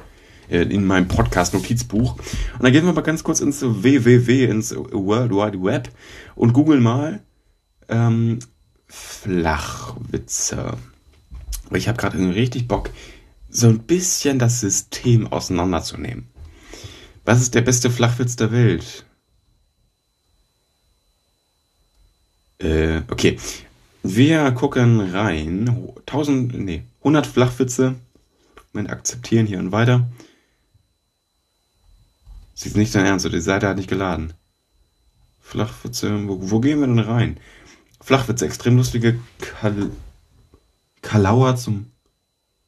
[0.50, 2.14] äh, in meinem Podcast-Notizbuch.
[2.14, 5.90] Und dann gehen wir mal ganz kurz ins WWW, ins World Wide Web
[6.36, 7.22] und googeln mal
[7.90, 8.40] ähm,
[8.88, 10.78] Flachwitze.
[11.74, 12.92] Ich habe gerade richtig Bock,
[13.50, 16.28] so ein bisschen das System auseinanderzunehmen.
[17.26, 19.06] Was ist der beste Flachwitz der Welt?
[22.60, 23.38] Äh, okay.
[24.04, 25.68] Wir gucken rein.
[26.06, 27.96] 1000, nee, 100 Flachwitze.
[28.74, 30.10] Moment, akzeptieren hier und weiter.
[32.54, 34.34] Sie ist nicht dein Ernst, die Seite hat nicht geladen.
[35.40, 37.40] Flachwitze, wo, wo gehen wir denn rein?
[38.02, 39.90] Flachwitze, extrem lustige Kal
[41.02, 41.92] Kalauer zum.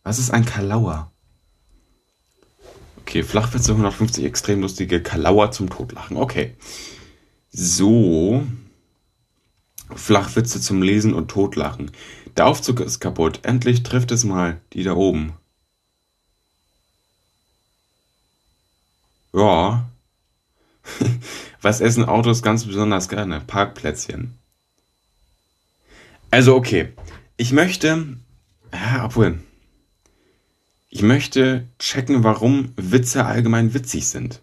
[0.04, 1.12] Was ist ein Kalauer?
[3.02, 6.16] Okay, Flachwitze 150, extrem lustige Kalauer zum Totlachen.
[6.16, 6.56] Okay.
[7.50, 8.48] So.
[9.94, 11.92] Flachwitze zum Lesen und Totlachen.
[12.40, 13.42] Der Aufzug ist kaputt.
[13.44, 15.34] Endlich trifft es mal die da oben.
[19.34, 19.90] Ja.
[21.62, 23.42] Was essen Autos ganz besonders gerne?
[23.42, 24.40] Parkplätzchen.
[26.32, 26.94] Also okay.
[27.36, 28.16] Ich möchte,
[28.72, 29.44] ja, obwohl,
[30.90, 34.42] ich möchte checken, warum Witze allgemein witzig sind.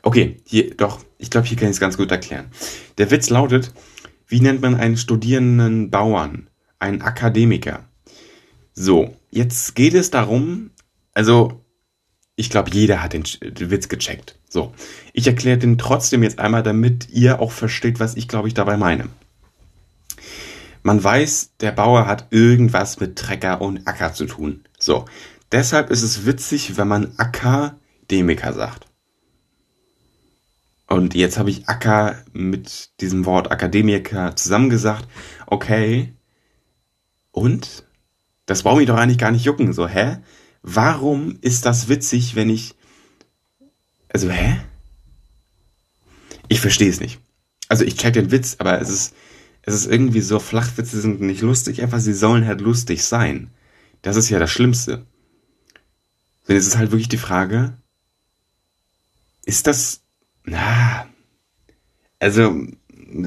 [0.00, 2.50] Okay, hier, doch, ich glaube, hier kann ich es ganz gut erklären.
[2.96, 3.72] Der Witz lautet,
[4.26, 6.48] wie nennt man einen studierenden Bauern?
[6.78, 7.84] Einen Akademiker.
[8.74, 10.70] So, jetzt geht es darum,
[11.14, 11.64] also,
[12.34, 14.38] ich glaube, jeder hat den, den, Witz gecheckt.
[14.48, 14.74] So,
[15.14, 18.76] ich erkläre den trotzdem jetzt einmal, damit ihr auch versteht, was ich, glaube ich, dabei
[18.76, 19.08] meine.
[20.82, 24.64] Man weiß, der Bauer hat irgendwas mit Trecker und Acker zu tun.
[24.78, 25.06] So,
[25.52, 28.85] deshalb ist es witzig, wenn man Akademiker sagt.
[30.86, 35.08] Und jetzt habe ich Acker mit diesem Wort Akademiker zusammengesagt.
[35.46, 36.14] Okay.
[37.32, 37.84] Und?
[38.46, 39.72] Das braucht mich doch eigentlich gar nicht jucken.
[39.72, 40.18] So, hä?
[40.62, 42.74] Warum ist das witzig, wenn ich.
[44.08, 44.60] Also, hä?
[46.48, 47.18] Ich verstehe es nicht.
[47.68, 49.14] Also, ich check den Witz, aber es ist
[49.66, 53.50] es ist irgendwie so, Flachwitze sind nicht lustig, einfach sie sollen halt lustig sein.
[54.00, 55.04] Das ist ja das Schlimmste.
[56.46, 57.76] Denn es ist halt wirklich die Frage,
[59.44, 60.02] ist das,
[60.46, 61.06] na,
[62.18, 62.66] also,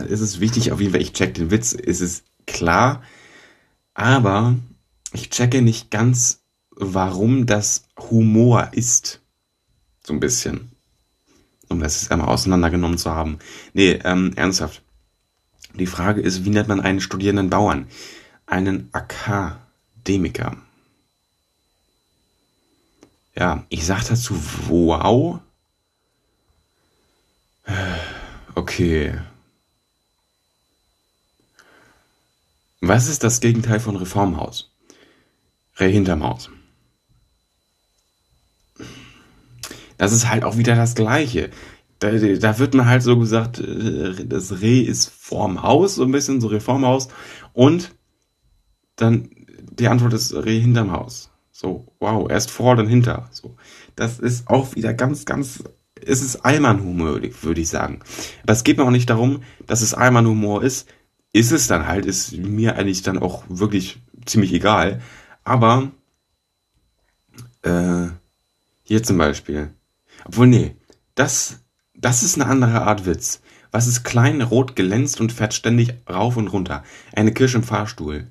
[0.08, 3.04] ist es wichtig, auf jeden Fall, ich check den Witz, ist es klar,
[3.94, 4.56] aber
[5.14, 9.22] ich checke nicht ganz, warum das Humor ist.
[10.06, 10.72] So ein bisschen.
[11.68, 13.38] Um das jetzt einmal auseinandergenommen zu haben.
[13.74, 14.82] Nee, ähm, ernsthaft.
[15.76, 17.88] Die Frage ist, wie nennt man einen studierenden Bauern?
[18.48, 20.58] Einen Akademiker.
[23.36, 24.36] Ja, ich sag dazu
[24.68, 25.40] wow.
[28.56, 29.20] Okay.
[32.82, 34.72] Was ist das Gegenteil von Reformhaus?
[35.80, 36.50] Reh hinterm Haus.
[39.98, 41.52] Das ist halt auch wieder das Gleiche
[42.00, 46.12] da, da wird mir halt so gesagt, äh, das Reh ist vorm Haus, so ein
[46.12, 47.10] bisschen, so Reformhaus.
[47.54, 47.94] Und
[48.96, 49.30] dann
[49.72, 51.30] die Antwort ist Reh hinterm Haus.
[51.52, 53.28] So, wow, erst vor, dann hinter.
[53.32, 53.58] So,
[53.96, 55.64] das ist auch wieder ganz, ganz,
[56.06, 58.02] es ist Allmann-Humor, würde ich sagen.
[58.44, 60.88] Aber es geht mir auch nicht darum, dass es Allmann-Humor ist.
[61.32, 65.02] Ist es dann halt, ist mir eigentlich dann auch wirklich ziemlich egal.
[65.44, 65.92] Aber,
[67.62, 68.08] äh,
[68.84, 69.74] hier zum Beispiel.
[70.26, 70.76] Obwohl, nee,
[71.16, 71.60] das
[72.00, 73.42] das ist eine andere Art Witz.
[73.72, 76.84] Was ist klein, rot, glänzt und fährt ständig rauf und runter?
[77.14, 78.28] Eine Kirsche im Fahrstuhl.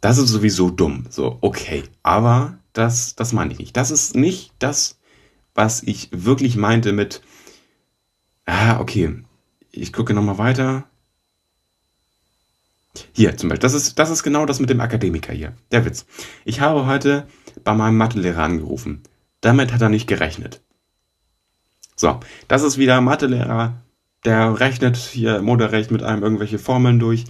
[0.00, 1.06] Das ist sowieso dumm.
[1.08, 1.84] So, okay.
[2.02, 3.76] Aber das, das meine ich nicht.
[3.76, 4.95] Das ist nicht das,
[5.56, 7.22] was ich wirklich meinte mit,
[8.44, 9.22] ah, okay.
[9.72, 10.84] Ich gucke nochmal weiter.
[13.12, 15.54] Hier zum Beispiel, das ist, das ist genau das mit dem Akademiker hier.
[15.70, 16.06] Der Witz.
[16.44, 17.26] Ich habe heute
[17.64, 19.02] bei meinem Mathelehrer angerufen.
[19.40, 20.62] Damit hat er nicht gerechnet.
[21.94, 23.74] So, das ist wieder Mathelehrer,
[24.24, 27.24] der rechnet hier im Unterricht mit einem irgendwelche Formeln durch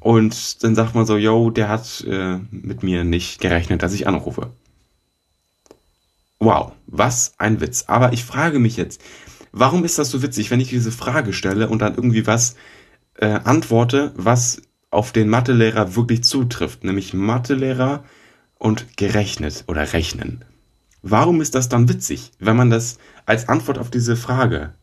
[0.00, 4.08] und dann sagt man so, yo, der hat äh, mit mir nicht gerechnet, dass ich
[4.08, 4.50] anrufe.
[6.40, 7.84] Wow, was ein Witz.
[7.86, 9.00] Aber ich frage mich jetzt,
[9.52, 12.56] warum ist das so witzig, wenn ich diese Frage stelle und dann irgendwie was
[13.16, 18.04] äh, antworte, was auf den Mathelehrer wirklich zutrifft, nämlich Mathelehrer
[18.58, 20.44] und gerechnet oder rechnen.
[21.02, 24.74] Warum ist das dann witzig, wenn man das als Antwort auf diese Frage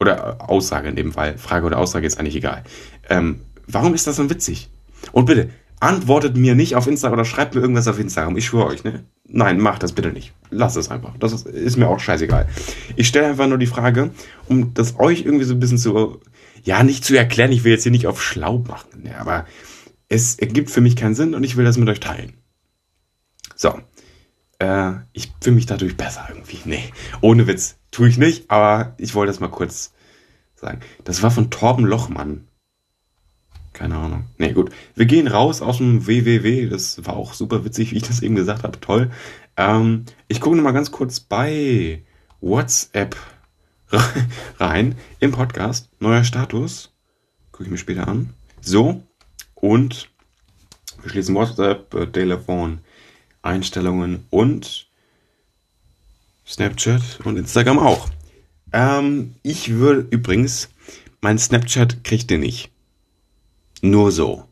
[0.00, 2.64] oder Aussage in dem Fall, Frage oder Aussage ist eigentlich egal.
[3.08, 4.70] Ähm, warum ist das dann witzig?
[5.12, 5.50] Und bitte,
[5.80, 8.36] antwortet mir nicht auf Instagram oder schreibt mir irgendwas auf Instagram.
[8.36, 9.04] Ich schwöre euch, ne?
[9.26, 10.32] Nein, macht das bitte nicht.
[10.50, 11.16] Lasst es einfach.
[11.18, 12.48] Das ist, ist mir auch scheißegal.
[12.96, 14.10] Ich stelle einfach nur die Frage,
[14.46, 16.20] um das euch irgendwie so ein bisschen zu,
[16.62, 17.52] ja, nicht zu erklären.
[17.52, 19.18] Ich will jetzt hier nicht auf schlau machen, ne?
[19.18, 19.46] aber
[20.08, 22.34] es ergibt für mich keinen Sinn und ich will das mit euch teilen.
[23.54, 23.78] So,
[24.58, 26.58] äh, ich fühle mich dadurch besser irgendwie.
[26.64, 26.84] Nee,
[27.20, 27.76] ohne Witz.
[27.90, 29.92] Tue ich nicht, aber ich wollte das mal kurz
[30.54, 30.80] sagen.
[31.04, 32.47] Das war von Torben Lochmann.
[33.78, 34.24] Keine Ahnung.
[34.38, 34.72] Nee, gut.
[34.96, 36.68] Wir gehen raus aus dem WWW.
[36.68, 38.80] Das war auch super witzig, wie ich das eben gesagt habe.
[38.80, 39.12] Toll.
[39.56, 42.02] Ähm, ich gucke nochmal ganz kurz bei
[42.40, 43.14] WhatsApp
[44.58, 45.90] rein im Podcast.
[46.00, 46.92] Neuer Status.
[47.52, 48.30] Gucke ich mir später an.
[48.60, 49.00] So.
[49.54, 50.10] Und
[51.02, 52.80] wir schließen WhatsApp, äh, Telefon,
[53.42, 54.88] Einstellungen und
[56.44, 58.08] Snapchat und Instagram auch.
[58.72, 60.68] Ähm, ich würde übrigens,
[61.20, 62.72] mein Snapchat kriegt ihr nicht.
[63.82, 64.44] Nur so.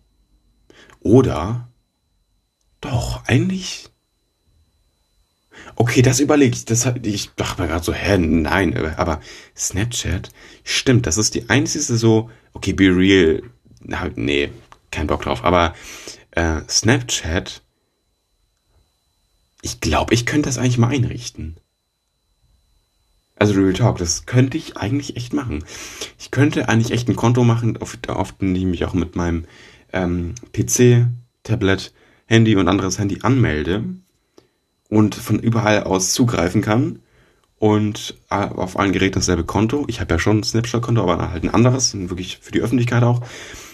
[1.00, 1.68] Oder
[2.80, 3.88] doch, eigentlich.
[5.74, 6.64] Okay, das überlege ich.
[6.64, 9.20] Das, ich dachte mir gerade so, hä, nein, aber
[9.56, 10.30] Snapchat,
[10.64, 13.42] stimmt, das ist die einzige so, okay, be real,
[14.14, 14.50] nee,
[14.90, 15.74] kein Bock drauf, aber
[16.30, 17.62] äh, Snapchat,
[19.62, 21.56] ich glaube, ich könnte das eigentlich mal einrichten.
[23.38, 25.62] Also Real Talk, das könnte ich eigentlich echt machen.
[26.18, 29.44] Ich könnte eigentlich echt ein Konto machen, auf, auf dem ich mich auch mit meinem
[29.92, 31.06] ähm, PC,
[31.42, 31.92] Tablet,
[32.24, 33.84] Handy und anderes Handy anmelde
[34.88, 37.00] und von überall aus zugreifen kann
[37.58, 39.84] und äh, auf allen Geräten dasselbe Konto.
[39.88, 43.20] Ich habe ja schon ein Snapchat-Konto, aber halt ein anderes, wirklich für die Öffentlichkeit auch.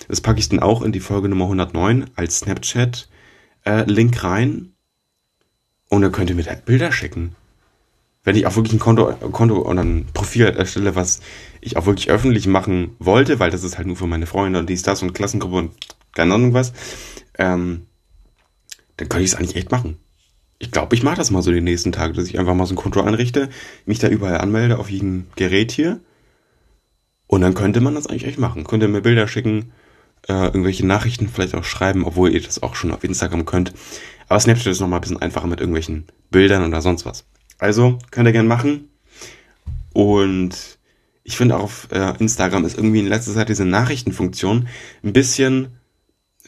[0.09, 4.73] Das packe ich dann auch in die Folge Nummer 109 als Snapchat-Link äh, rein
[5.89, 7.37] und dann könnt ihr mir da Bilder schicken
[8.25, 11.20] wenn ich auch wirklich ein Konto, Konto und ein Profil erstelle, was
[11.61, 14.68] ich auch wirklich öffentlich machen wollte, weil das ist halt nur für meine Freunde und
[14.68, 15.73] dies, das und Klassengruppe und
[16.14, 16.73] keine Ahnung was,
[17.39, 17.87] ähm,
[18.97, 19.99] dann könnte ich es eigentlich echt machen.
[20.59, 22.75] Ich glaube, ich mache das mal so die nächsten Tage, dass ich einfach mal so
[22.75, 23.49] ein Konto einrichte,
[23.85, 25.99] mich da überall anmelde auf jedem Gerät hier.
[27.27, 28.64] Und dann könnte man das eigentlich echt machen.
[28.64, 29.73] Könnt ihr mir Bilder schicken,
[30.29, 33.73] äh, irgendwelche Nachrichten vielleicht auch schreiben, obwohl ihr das auch schon auf Instagram könnt.
[34.29, 37.25] Aber Snapchat ist nochmal ein bisschen einfacher mit irgendwelchen Bildern oder sonst was.
[37.63, 38.89] Also könnt ihr gern machen.
[39.93, 40.79] Und
[41.23, 44.67] ich finde auch auf äh, Instagram ist irgendwie in letzter Zeit diese Nachrichtenfunktion
[45.05, 45.69] ein bisschen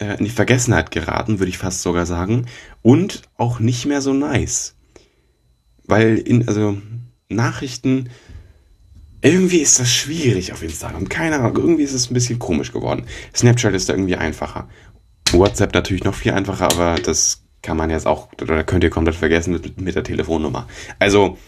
[0.01, 2.47] äh, in die Vergessenheit geraten, würde ich fast sogar sagen.
[2.83, 4.75] Und auch nicht mehr so nice.
[5.85, 6.79] Weil in, also
[7.29, 8.11] Nachrichten,
[9.21, 11.09] irgendwie ist das schwierig auf Instagram.
[11.09, 13.07] Keine Ahnung, irgendwie ist es ein bisschen komisch geworden.
[13.33, 14.69] Snapchat ist da irgendwie einfacher.
[15.31, 19.17] WhatsApp natürlich noch viel einfacher, aber das kann man jetzt auch, oder könnt ihr komplett
[19.17, 20.69] vergessen mit, mit der Telefonnummer.
[20.99, 21.39] Also,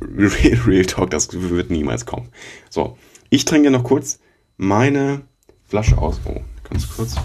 [0.00, 2.28] Real, Real Talk, das wird niemals kommen.
[2.70, 2.96] So,
[3.30, 4.20] ich trinke noch kurz
[4.56, 5.22] meine
[5.66, 6.20] Flasche aus.
[6.24, 6.40] Oh,
[6.70, 7.16] ganz kurz.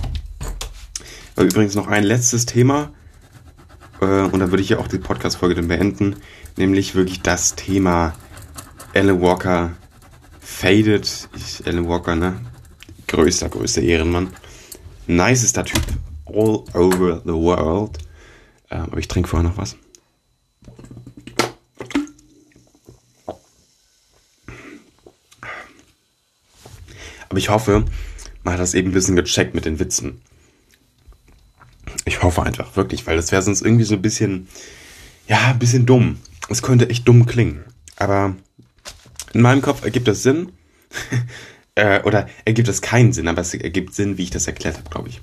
[1.36, 2.92] Aber übrigens noch ein letztes Thema.
[4.02, 6.16] Äh, und dann würde ich ja auch die Podcast-Folge dann beenden.
[6.58, 8.16] Nämlich wirklich das Thema
[8.96, 9.72] Alan Walker
[10.40, 11.30] Faded.
[11.36, 12.42] Ich, Alan Walker, ne?
[13.08, 14.34] Größter, größter Ehrenmann.
[15.06, 15.84] Nicester Typ.
[16.26, 18.00] All over the world.
[18.72, 19.76] Ähm, aber ich trinke vorher noch was.
[27.30, 27.86] Aber ich hoffe,
[28.44, 30.22] man hat das eben ein bisschen gecheckt mit den Witzen.
[32.06, 34.48] Ich hoffe einfach, wirklich, weil das wäre sonst irgendwie so ein bisschen,
[35.28, 36.18] ja, ein bisschen dumm.
[36.50, 37.64] Es könnte echt dumm klingen.
[37.96, 38.36] Aber
[39.34, 40.52] in meinem Kopf ergibt das Sinn.
[41.76, 44.90] äh, oder ergibt es keinen Sinn, aber es ergibt Sinn, wie ich das erklärt habe,
[44.90, 45.22] glaube ich.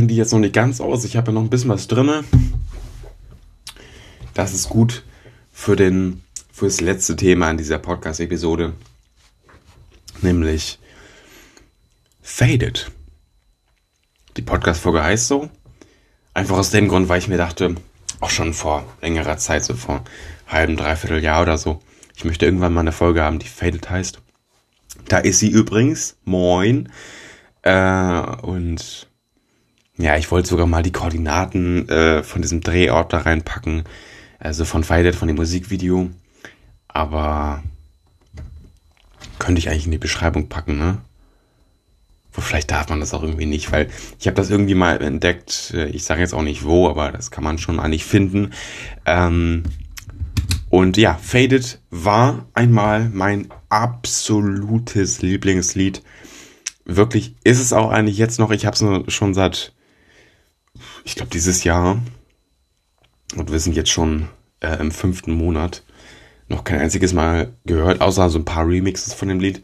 [0.00, 1.04] Trinke die jetzt noch nicht ganz aus.
[1.04, 2.24] Ich habe ja noch ein bisschen was drin.
[4.32, 5.04] Das ist gut
[5.52, 8.72] für, den, für das letzte Thema in dieser Podcast-Episode.
[10.22, 10.78] Nämlich
[12.22, 12.90] Faded.
[14.38, 15.50] Die Podcast-Folge heißt so.
[16.32, 17.74] Einfach aus dem Grund, weil ich mir dachte,
[18.20, 20.02] auch schon vor längerer Zeit, so vor
[20.48, 21.82] halben, dreiviertel Jahr oder so,
[22.16, 24.18] ich möchte irgendwann mal eine Folge haben, die Faded heißt.
[25.08, 26.16] Da ist sie übrigens.
[26.24, 26.90] Moin.
[27.62, 29.09] Äh, und
[29.96, 33.84] ja, ich wollte sogar mal die Koordinaten äh, von diesem Drehort da reinpacken.
[34.38, 36.10] Also von Faded, von dem Musikvideo.
[36.88, 37.62] Aber
[39.38, 40.98] könnte ich eigentlich in die Beschreibung packen, ne?
[42.32, 45.72] Wo vielleicht darf man das auch irgendwie nicht, weil ich habe das irgendwie mal entdeckt.
[45.74, 48.52] Äh, ich sage jetzt auch nicht wo, aber das kann man schon eigentlich finden.
[49.04, 49.64] Ähm,
[50.70, 56.02] und ja, Faded war einmal mein absolutes Lieblingslied.
[56.84, 58.52] Wirklich ist es auch eigentlich jetzt noch.
[58.52, 59.72] Ich habe es schon seit
[61.04, 62.00] ich glaube, dieses Jahr,
[63.36, 64.28] und wir sind jetzt schon
[64.60, 65.82] äh, im fünften Monat,
[66.48, 69.62] noch kein einziges Mal gehört, außer so ein paar Remixes von dem Lied.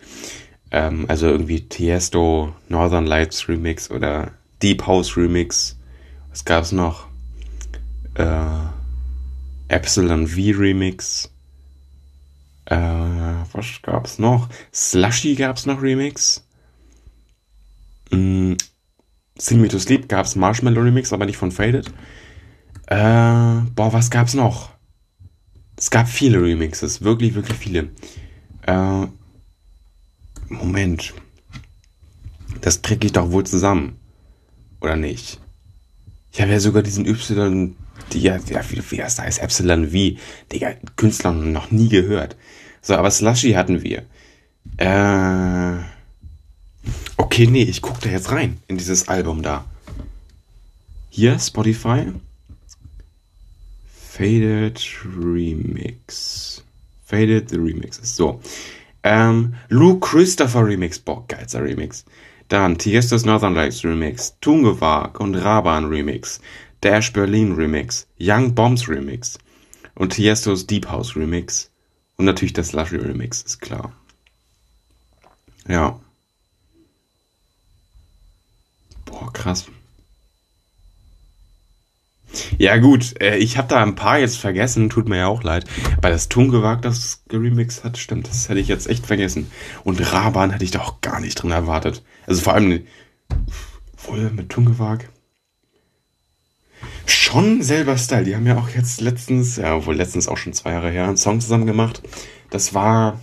[0.71, 4.33] Ähm, also irgendwie Tiesto, Northern Lights Remix oder
[4.63, 5.77] Deep House Remix.
[6.31, 7.07] Was gab's noch?
[8.15, 8.67] Äh,
[9.69, 11.31] Epsilon V Remix.
[12.67, 12.77] Äh,
[13.53, 14.49] was gab's noch?
[14.73, 16.45] Slushy gab's noch Remix.
[18.11, 18.55] Mm,
[19.39, 21.89] Sing Me to Sleep gab es Marshmallow Remix, aber nicht von Faded.
[22.87, 24.71] Äh, boah, was gab's noch?
[25.77, 27.91] Es gab viele Remixes, wirklich, wirklich viele.
[28.63, 29.07] Äh,
[30.49, 31.13] Moment.
[32.61, 33.99] Das kriege ich doch wohl zusammen.
[34.81, 35.41] Oder nicht?
[36.33, 37.77] Ich habe ja sogar diesen Y,
[38.13, 38.39] die, ja,
[38.71, 40.19] wie, wie das heißt, Epsilon V,
[40.53, 42.37] Digga, Künstler noch nie gehört.
[42.81, 44.05] So, aber Slushy hatten wir.
[44.77, 45.96] Äh,
[47.17, 49.65] okay, nee, ich gucke da jetzt rein, in dieses Album da.
[51.11, 52.13] Hier, Spotify.
[53.87, 56.63] Faded Remix.
[57.05, 58.17] Faded the Remixes.
[58.17, 58.41] So.
[59.03, 60.99] Ähm, Lou Christopher Remix.
[60.99, 62.05] Boah, geilster Remix.
[62.49, 64.37] Dann Tiesto's Northern Lights Remix.
[64.41, 66.41] Tungewag und Raban Remix.
[66.81, 68.07] Dash Berlin Remix.
[68.19, 69.39] Young Bombs Remix.
[69.95, 71.71] Und Tiesto's Deep House Remix.
[72.17, 73.93] Und natürlich das Slushy Remix, ist klar.
[75.69, 76.01] Ja.
[79.19, 79.67] Boah, krass.
[82.59, 85.65] Ja gut, äh, ich habe da ein paar jetzt vergessen, tut mir ja auch leid.
[85.97, 89.51] Aber das Tungewag, das geremixed hat, stimmt, das hätte ich jetzt echt vergessen.
[89.85, 92.03] Und Raban hätte ich da auch gar nicht drin erwartet.
[92.27, 92.87] Also vor allem,
[94.07, 95.09] wohl mit Tungewag.
[97.07, 98.25] Schon selber Style.
[98.25, 101.17] Die haben ja auch jetzt letztens, ja, wohl letztens auch schon zwei Jahre her, einen
[101.17, 102.03] Song zusammen gemacht.
[102.51, 103.19] Das war,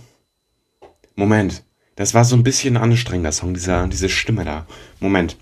[1.14, 1.62] Moment,
[1.94, 4.66] das war so ein bisschen anstrengender Song, dieser, diese Stimme da.
[4.98, 5.36] Moment.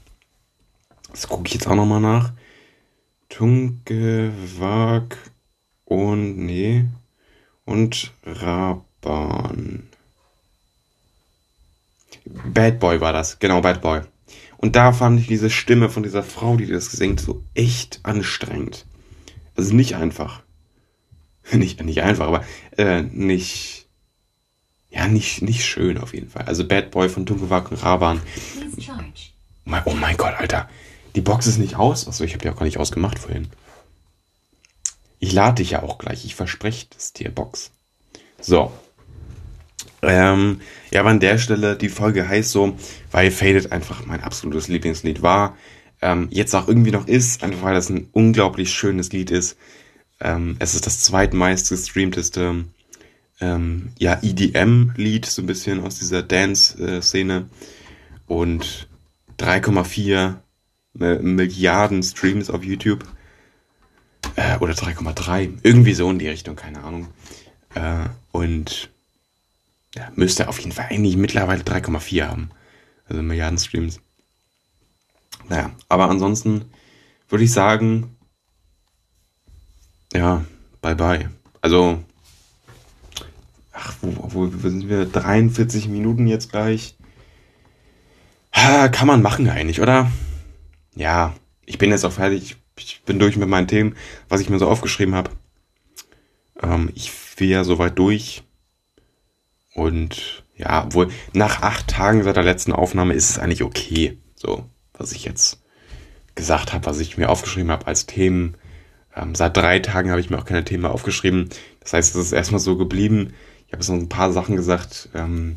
[1.12, 2.32] Das gucke ich jetzt auch nochmal nach.
[3.28, 5.16] Tungewag
[5.84, 6.84] und nee
[7.64, 9.88] und Raban.
[12.24, 14.00] Bad Boy war das, genau Bad Boy.
[14.56, 18.86] Und da fand ich diese Stimme von dieser Frau, die das singt, so echt anstrengend.
[19.56, 20.42] Also nicht einfach.
[21.52, 22.44] Nicht, nicht einfach, aber
[22.78, 23.88] äh, nicht.
[24.90, 26.44] Ja, nicht, nicht schön auf jeden Fall.
[26.44, 28.22] Also Bad Boy von Tungewag und Raban.
[29.84, 30.68] Oh mein Gott, Alter.
[31.14, 32.08] Die Box ist nicht aus.
[32.08, 33.48] Achso, ich habe die auch gar nicht ausgemacht vorhin.
[35.18, 36.24] Ich lade dich ja auch gleich.
[36.24, 37.70] Ich verspreche das dir, Box.
[38.40, 38.72] So.
[40.02, 40.60] Ähm,
[40.90, 42.76] ja, aber an der Stelle, die Folge heißt so,
[43.12, 45.56] weil Faded einfach mein absolutes Lieblingslied war.
[46.00, 49.56] Ähm, jetzt auch irgendwie noch ist, einfach weil das ein unglaublich schönes Lied ist.
[50.20, 52.64] Ähm, es ist das zweitmeist gestreamteste
[53.40, 57.48] ähm, ja, EDM-Lied, so ein bisschen aus dieser Dance-Szene.
[58.26, 58.88] Und
[59.38, 60.36] 3,4
[60.94, 63.04] Milliarden Streams auf YouTube.
[64.36, 65.58] Äh, oder 3,3.
[65.62, 67.08] Irgendwie so in die Richtung, keine Ahnung.
[67.74, 68.90] Äh, und
[69.94, 72.50] ja, müsste auf jeden Fall eigentlich mittlerweile 3,4 haben.
[73.06, 74.00] Also Milliarden Streams.
[75.48, 76.66] Naja, aber ansonsten
[77.28, 78.16] würde ich sagen,
[80.12, 80.44] ja,
[80.80, 81.30] bye bye.
[81.60, 82.02] Also,
[83.72, 85.06] ach, wo, wo, wo sind wir?
[85.06, 86.96] 43 Minuten jetzt gleich.
[88.54, 90.10] Ha, kann man machen eigentlich, oder?
[90.94, 91.34] Ja,
[91.64, 92.56] ich bin jetzt auch fertig.
[92.78, 93.96] Ich bin durch mit meinen Themen,
[94.28, 95.30] was ich mir so aufgeschrieben habe.
[96.62, 98.42] Ähm, ich will ja soweit durch.
[99.74, 104.18] Und ja, obwohl nach acht Tagen seit der letzten Aufnahme ist es eigentlich okay.
[104.34, 104.64] So,
[104.94, 105.62] was ich jetzt
[106.34, 108.56] gesagt habe, was ich mir aufgeschrieben habe als Themen.
[109.14, 111.50] Ähm, seit drei Tagen habe ich mir auch keine Themen mehr aufgeschrieben.
[111.80, 113.34] Das heißt, es ist erstmal so geblieben.
[113.66, 115.56] Ich habe so ein paar Sachen gesagt, ähm,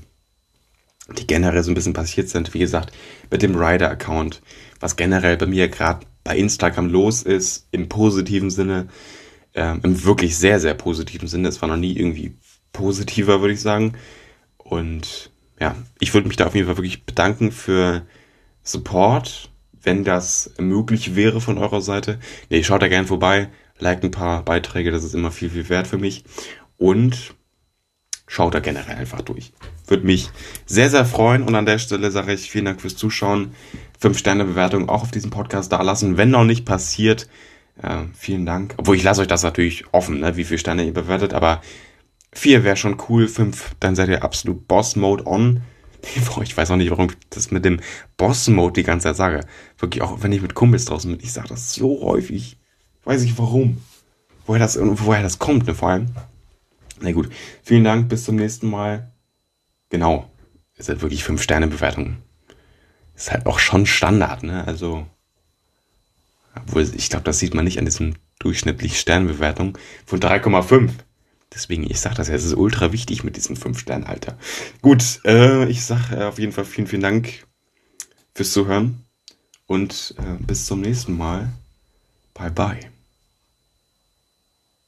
[1.18, 2.53] die generell so ein bisschen passiert sind.
[2.53, 2.91] Wie gesagt,
[3.30, 4.41] mit dem Rider-Account
[4.80, 8.88] was generell bei mir gerade bei Instagram los ist, im positiven Sinne,
[9.53, 11.47] ähm, im wirklich sehr, sehr positiven Sinne.
[11.47, 12.38] Es war noch nie irgendwie
[12.74, 13.93] positiver, würde ich sagen.
[14.58, 18.06] Und ja, ich würde mich da auf jeden Fall wirklich bedanken für
[18.64, 19.51] Support,
[19.82, 22.20] wenn das möglich wäre von eurer Seite.
[22.49, 25.88] Nee, schaut da gerne vorbei, liked ein paar Beiträge, das ist immer viel, viel wert
[25.88, 26.26] für mich.
[26.78, 27.36] Und
[28.28, 29.53] schaut da generell einfach durch.
[29.88, 30.30] Würde mich
[30.65, 31.43] sehr, sehr freuen.
[31.43, 33.53] Und an der Stelle sage ich vielen Dank fürs Zuschauen.
[34.01, 36.17] 5-Sterne-Bewertung auch auf diesem Podcast da lassen.
[36.17, 37.30] Wenn noch nicht passiert,
[37.82, 38.76] äh, vielen Dank.
[38.78, 41.61] Obwohl ich lasse euch das natürlich offen, ne, wie viele Sterne ihr bewertet, aber
[42.34, 45.61] 4 wäre schon cool, 5, dann seid ihr absolut Boss-Mode on.
[46.43, 47.80] Ich weiß auch nicht, warum ich das mit dem
[48.17, 49.39] Boss-Mode die ganze Zeit sage.
[49.80, 52.57] Wirklich auch, wenn ich mit Kumpels draußen bin, ich sage das so häufig.
[53.05, 53.82] Weiß ich warum.
[54.45, 56.11] Woher das, woher das kommt, ne, vor allem.
[57.02, 57.30] Na gut,
[57.64, 59.12] vielen Dank, bis zum nächsten Mal.
[59.89, 60.32] Genau,
[60.76, 62.18] ist halt wirklich 5 Sterne Bewertung
[63.16, 64.66] ist halt auch schon Standard, ne?
[64.68, 65.06] Also,
[66.56, 70.91] obwohl, ich glaube, das sieht man nicht an diesem durchschnittlichen Sternbewertung von 3,5.
[71.54, 74.38] Deswegen, ich sage das ja, es ist ultra wichtig mit diesem 5-Stern-Alter.
[74.82, 77.46] Gut, äh, ich sage äh, auf jeden Fall vielen, vielen Dank
[78.34, 79.06] fürs Zuhören
[79.66, 81.54] und äh, bis zum nächsten Mal.
[82.34, 82.95] Bye, bye.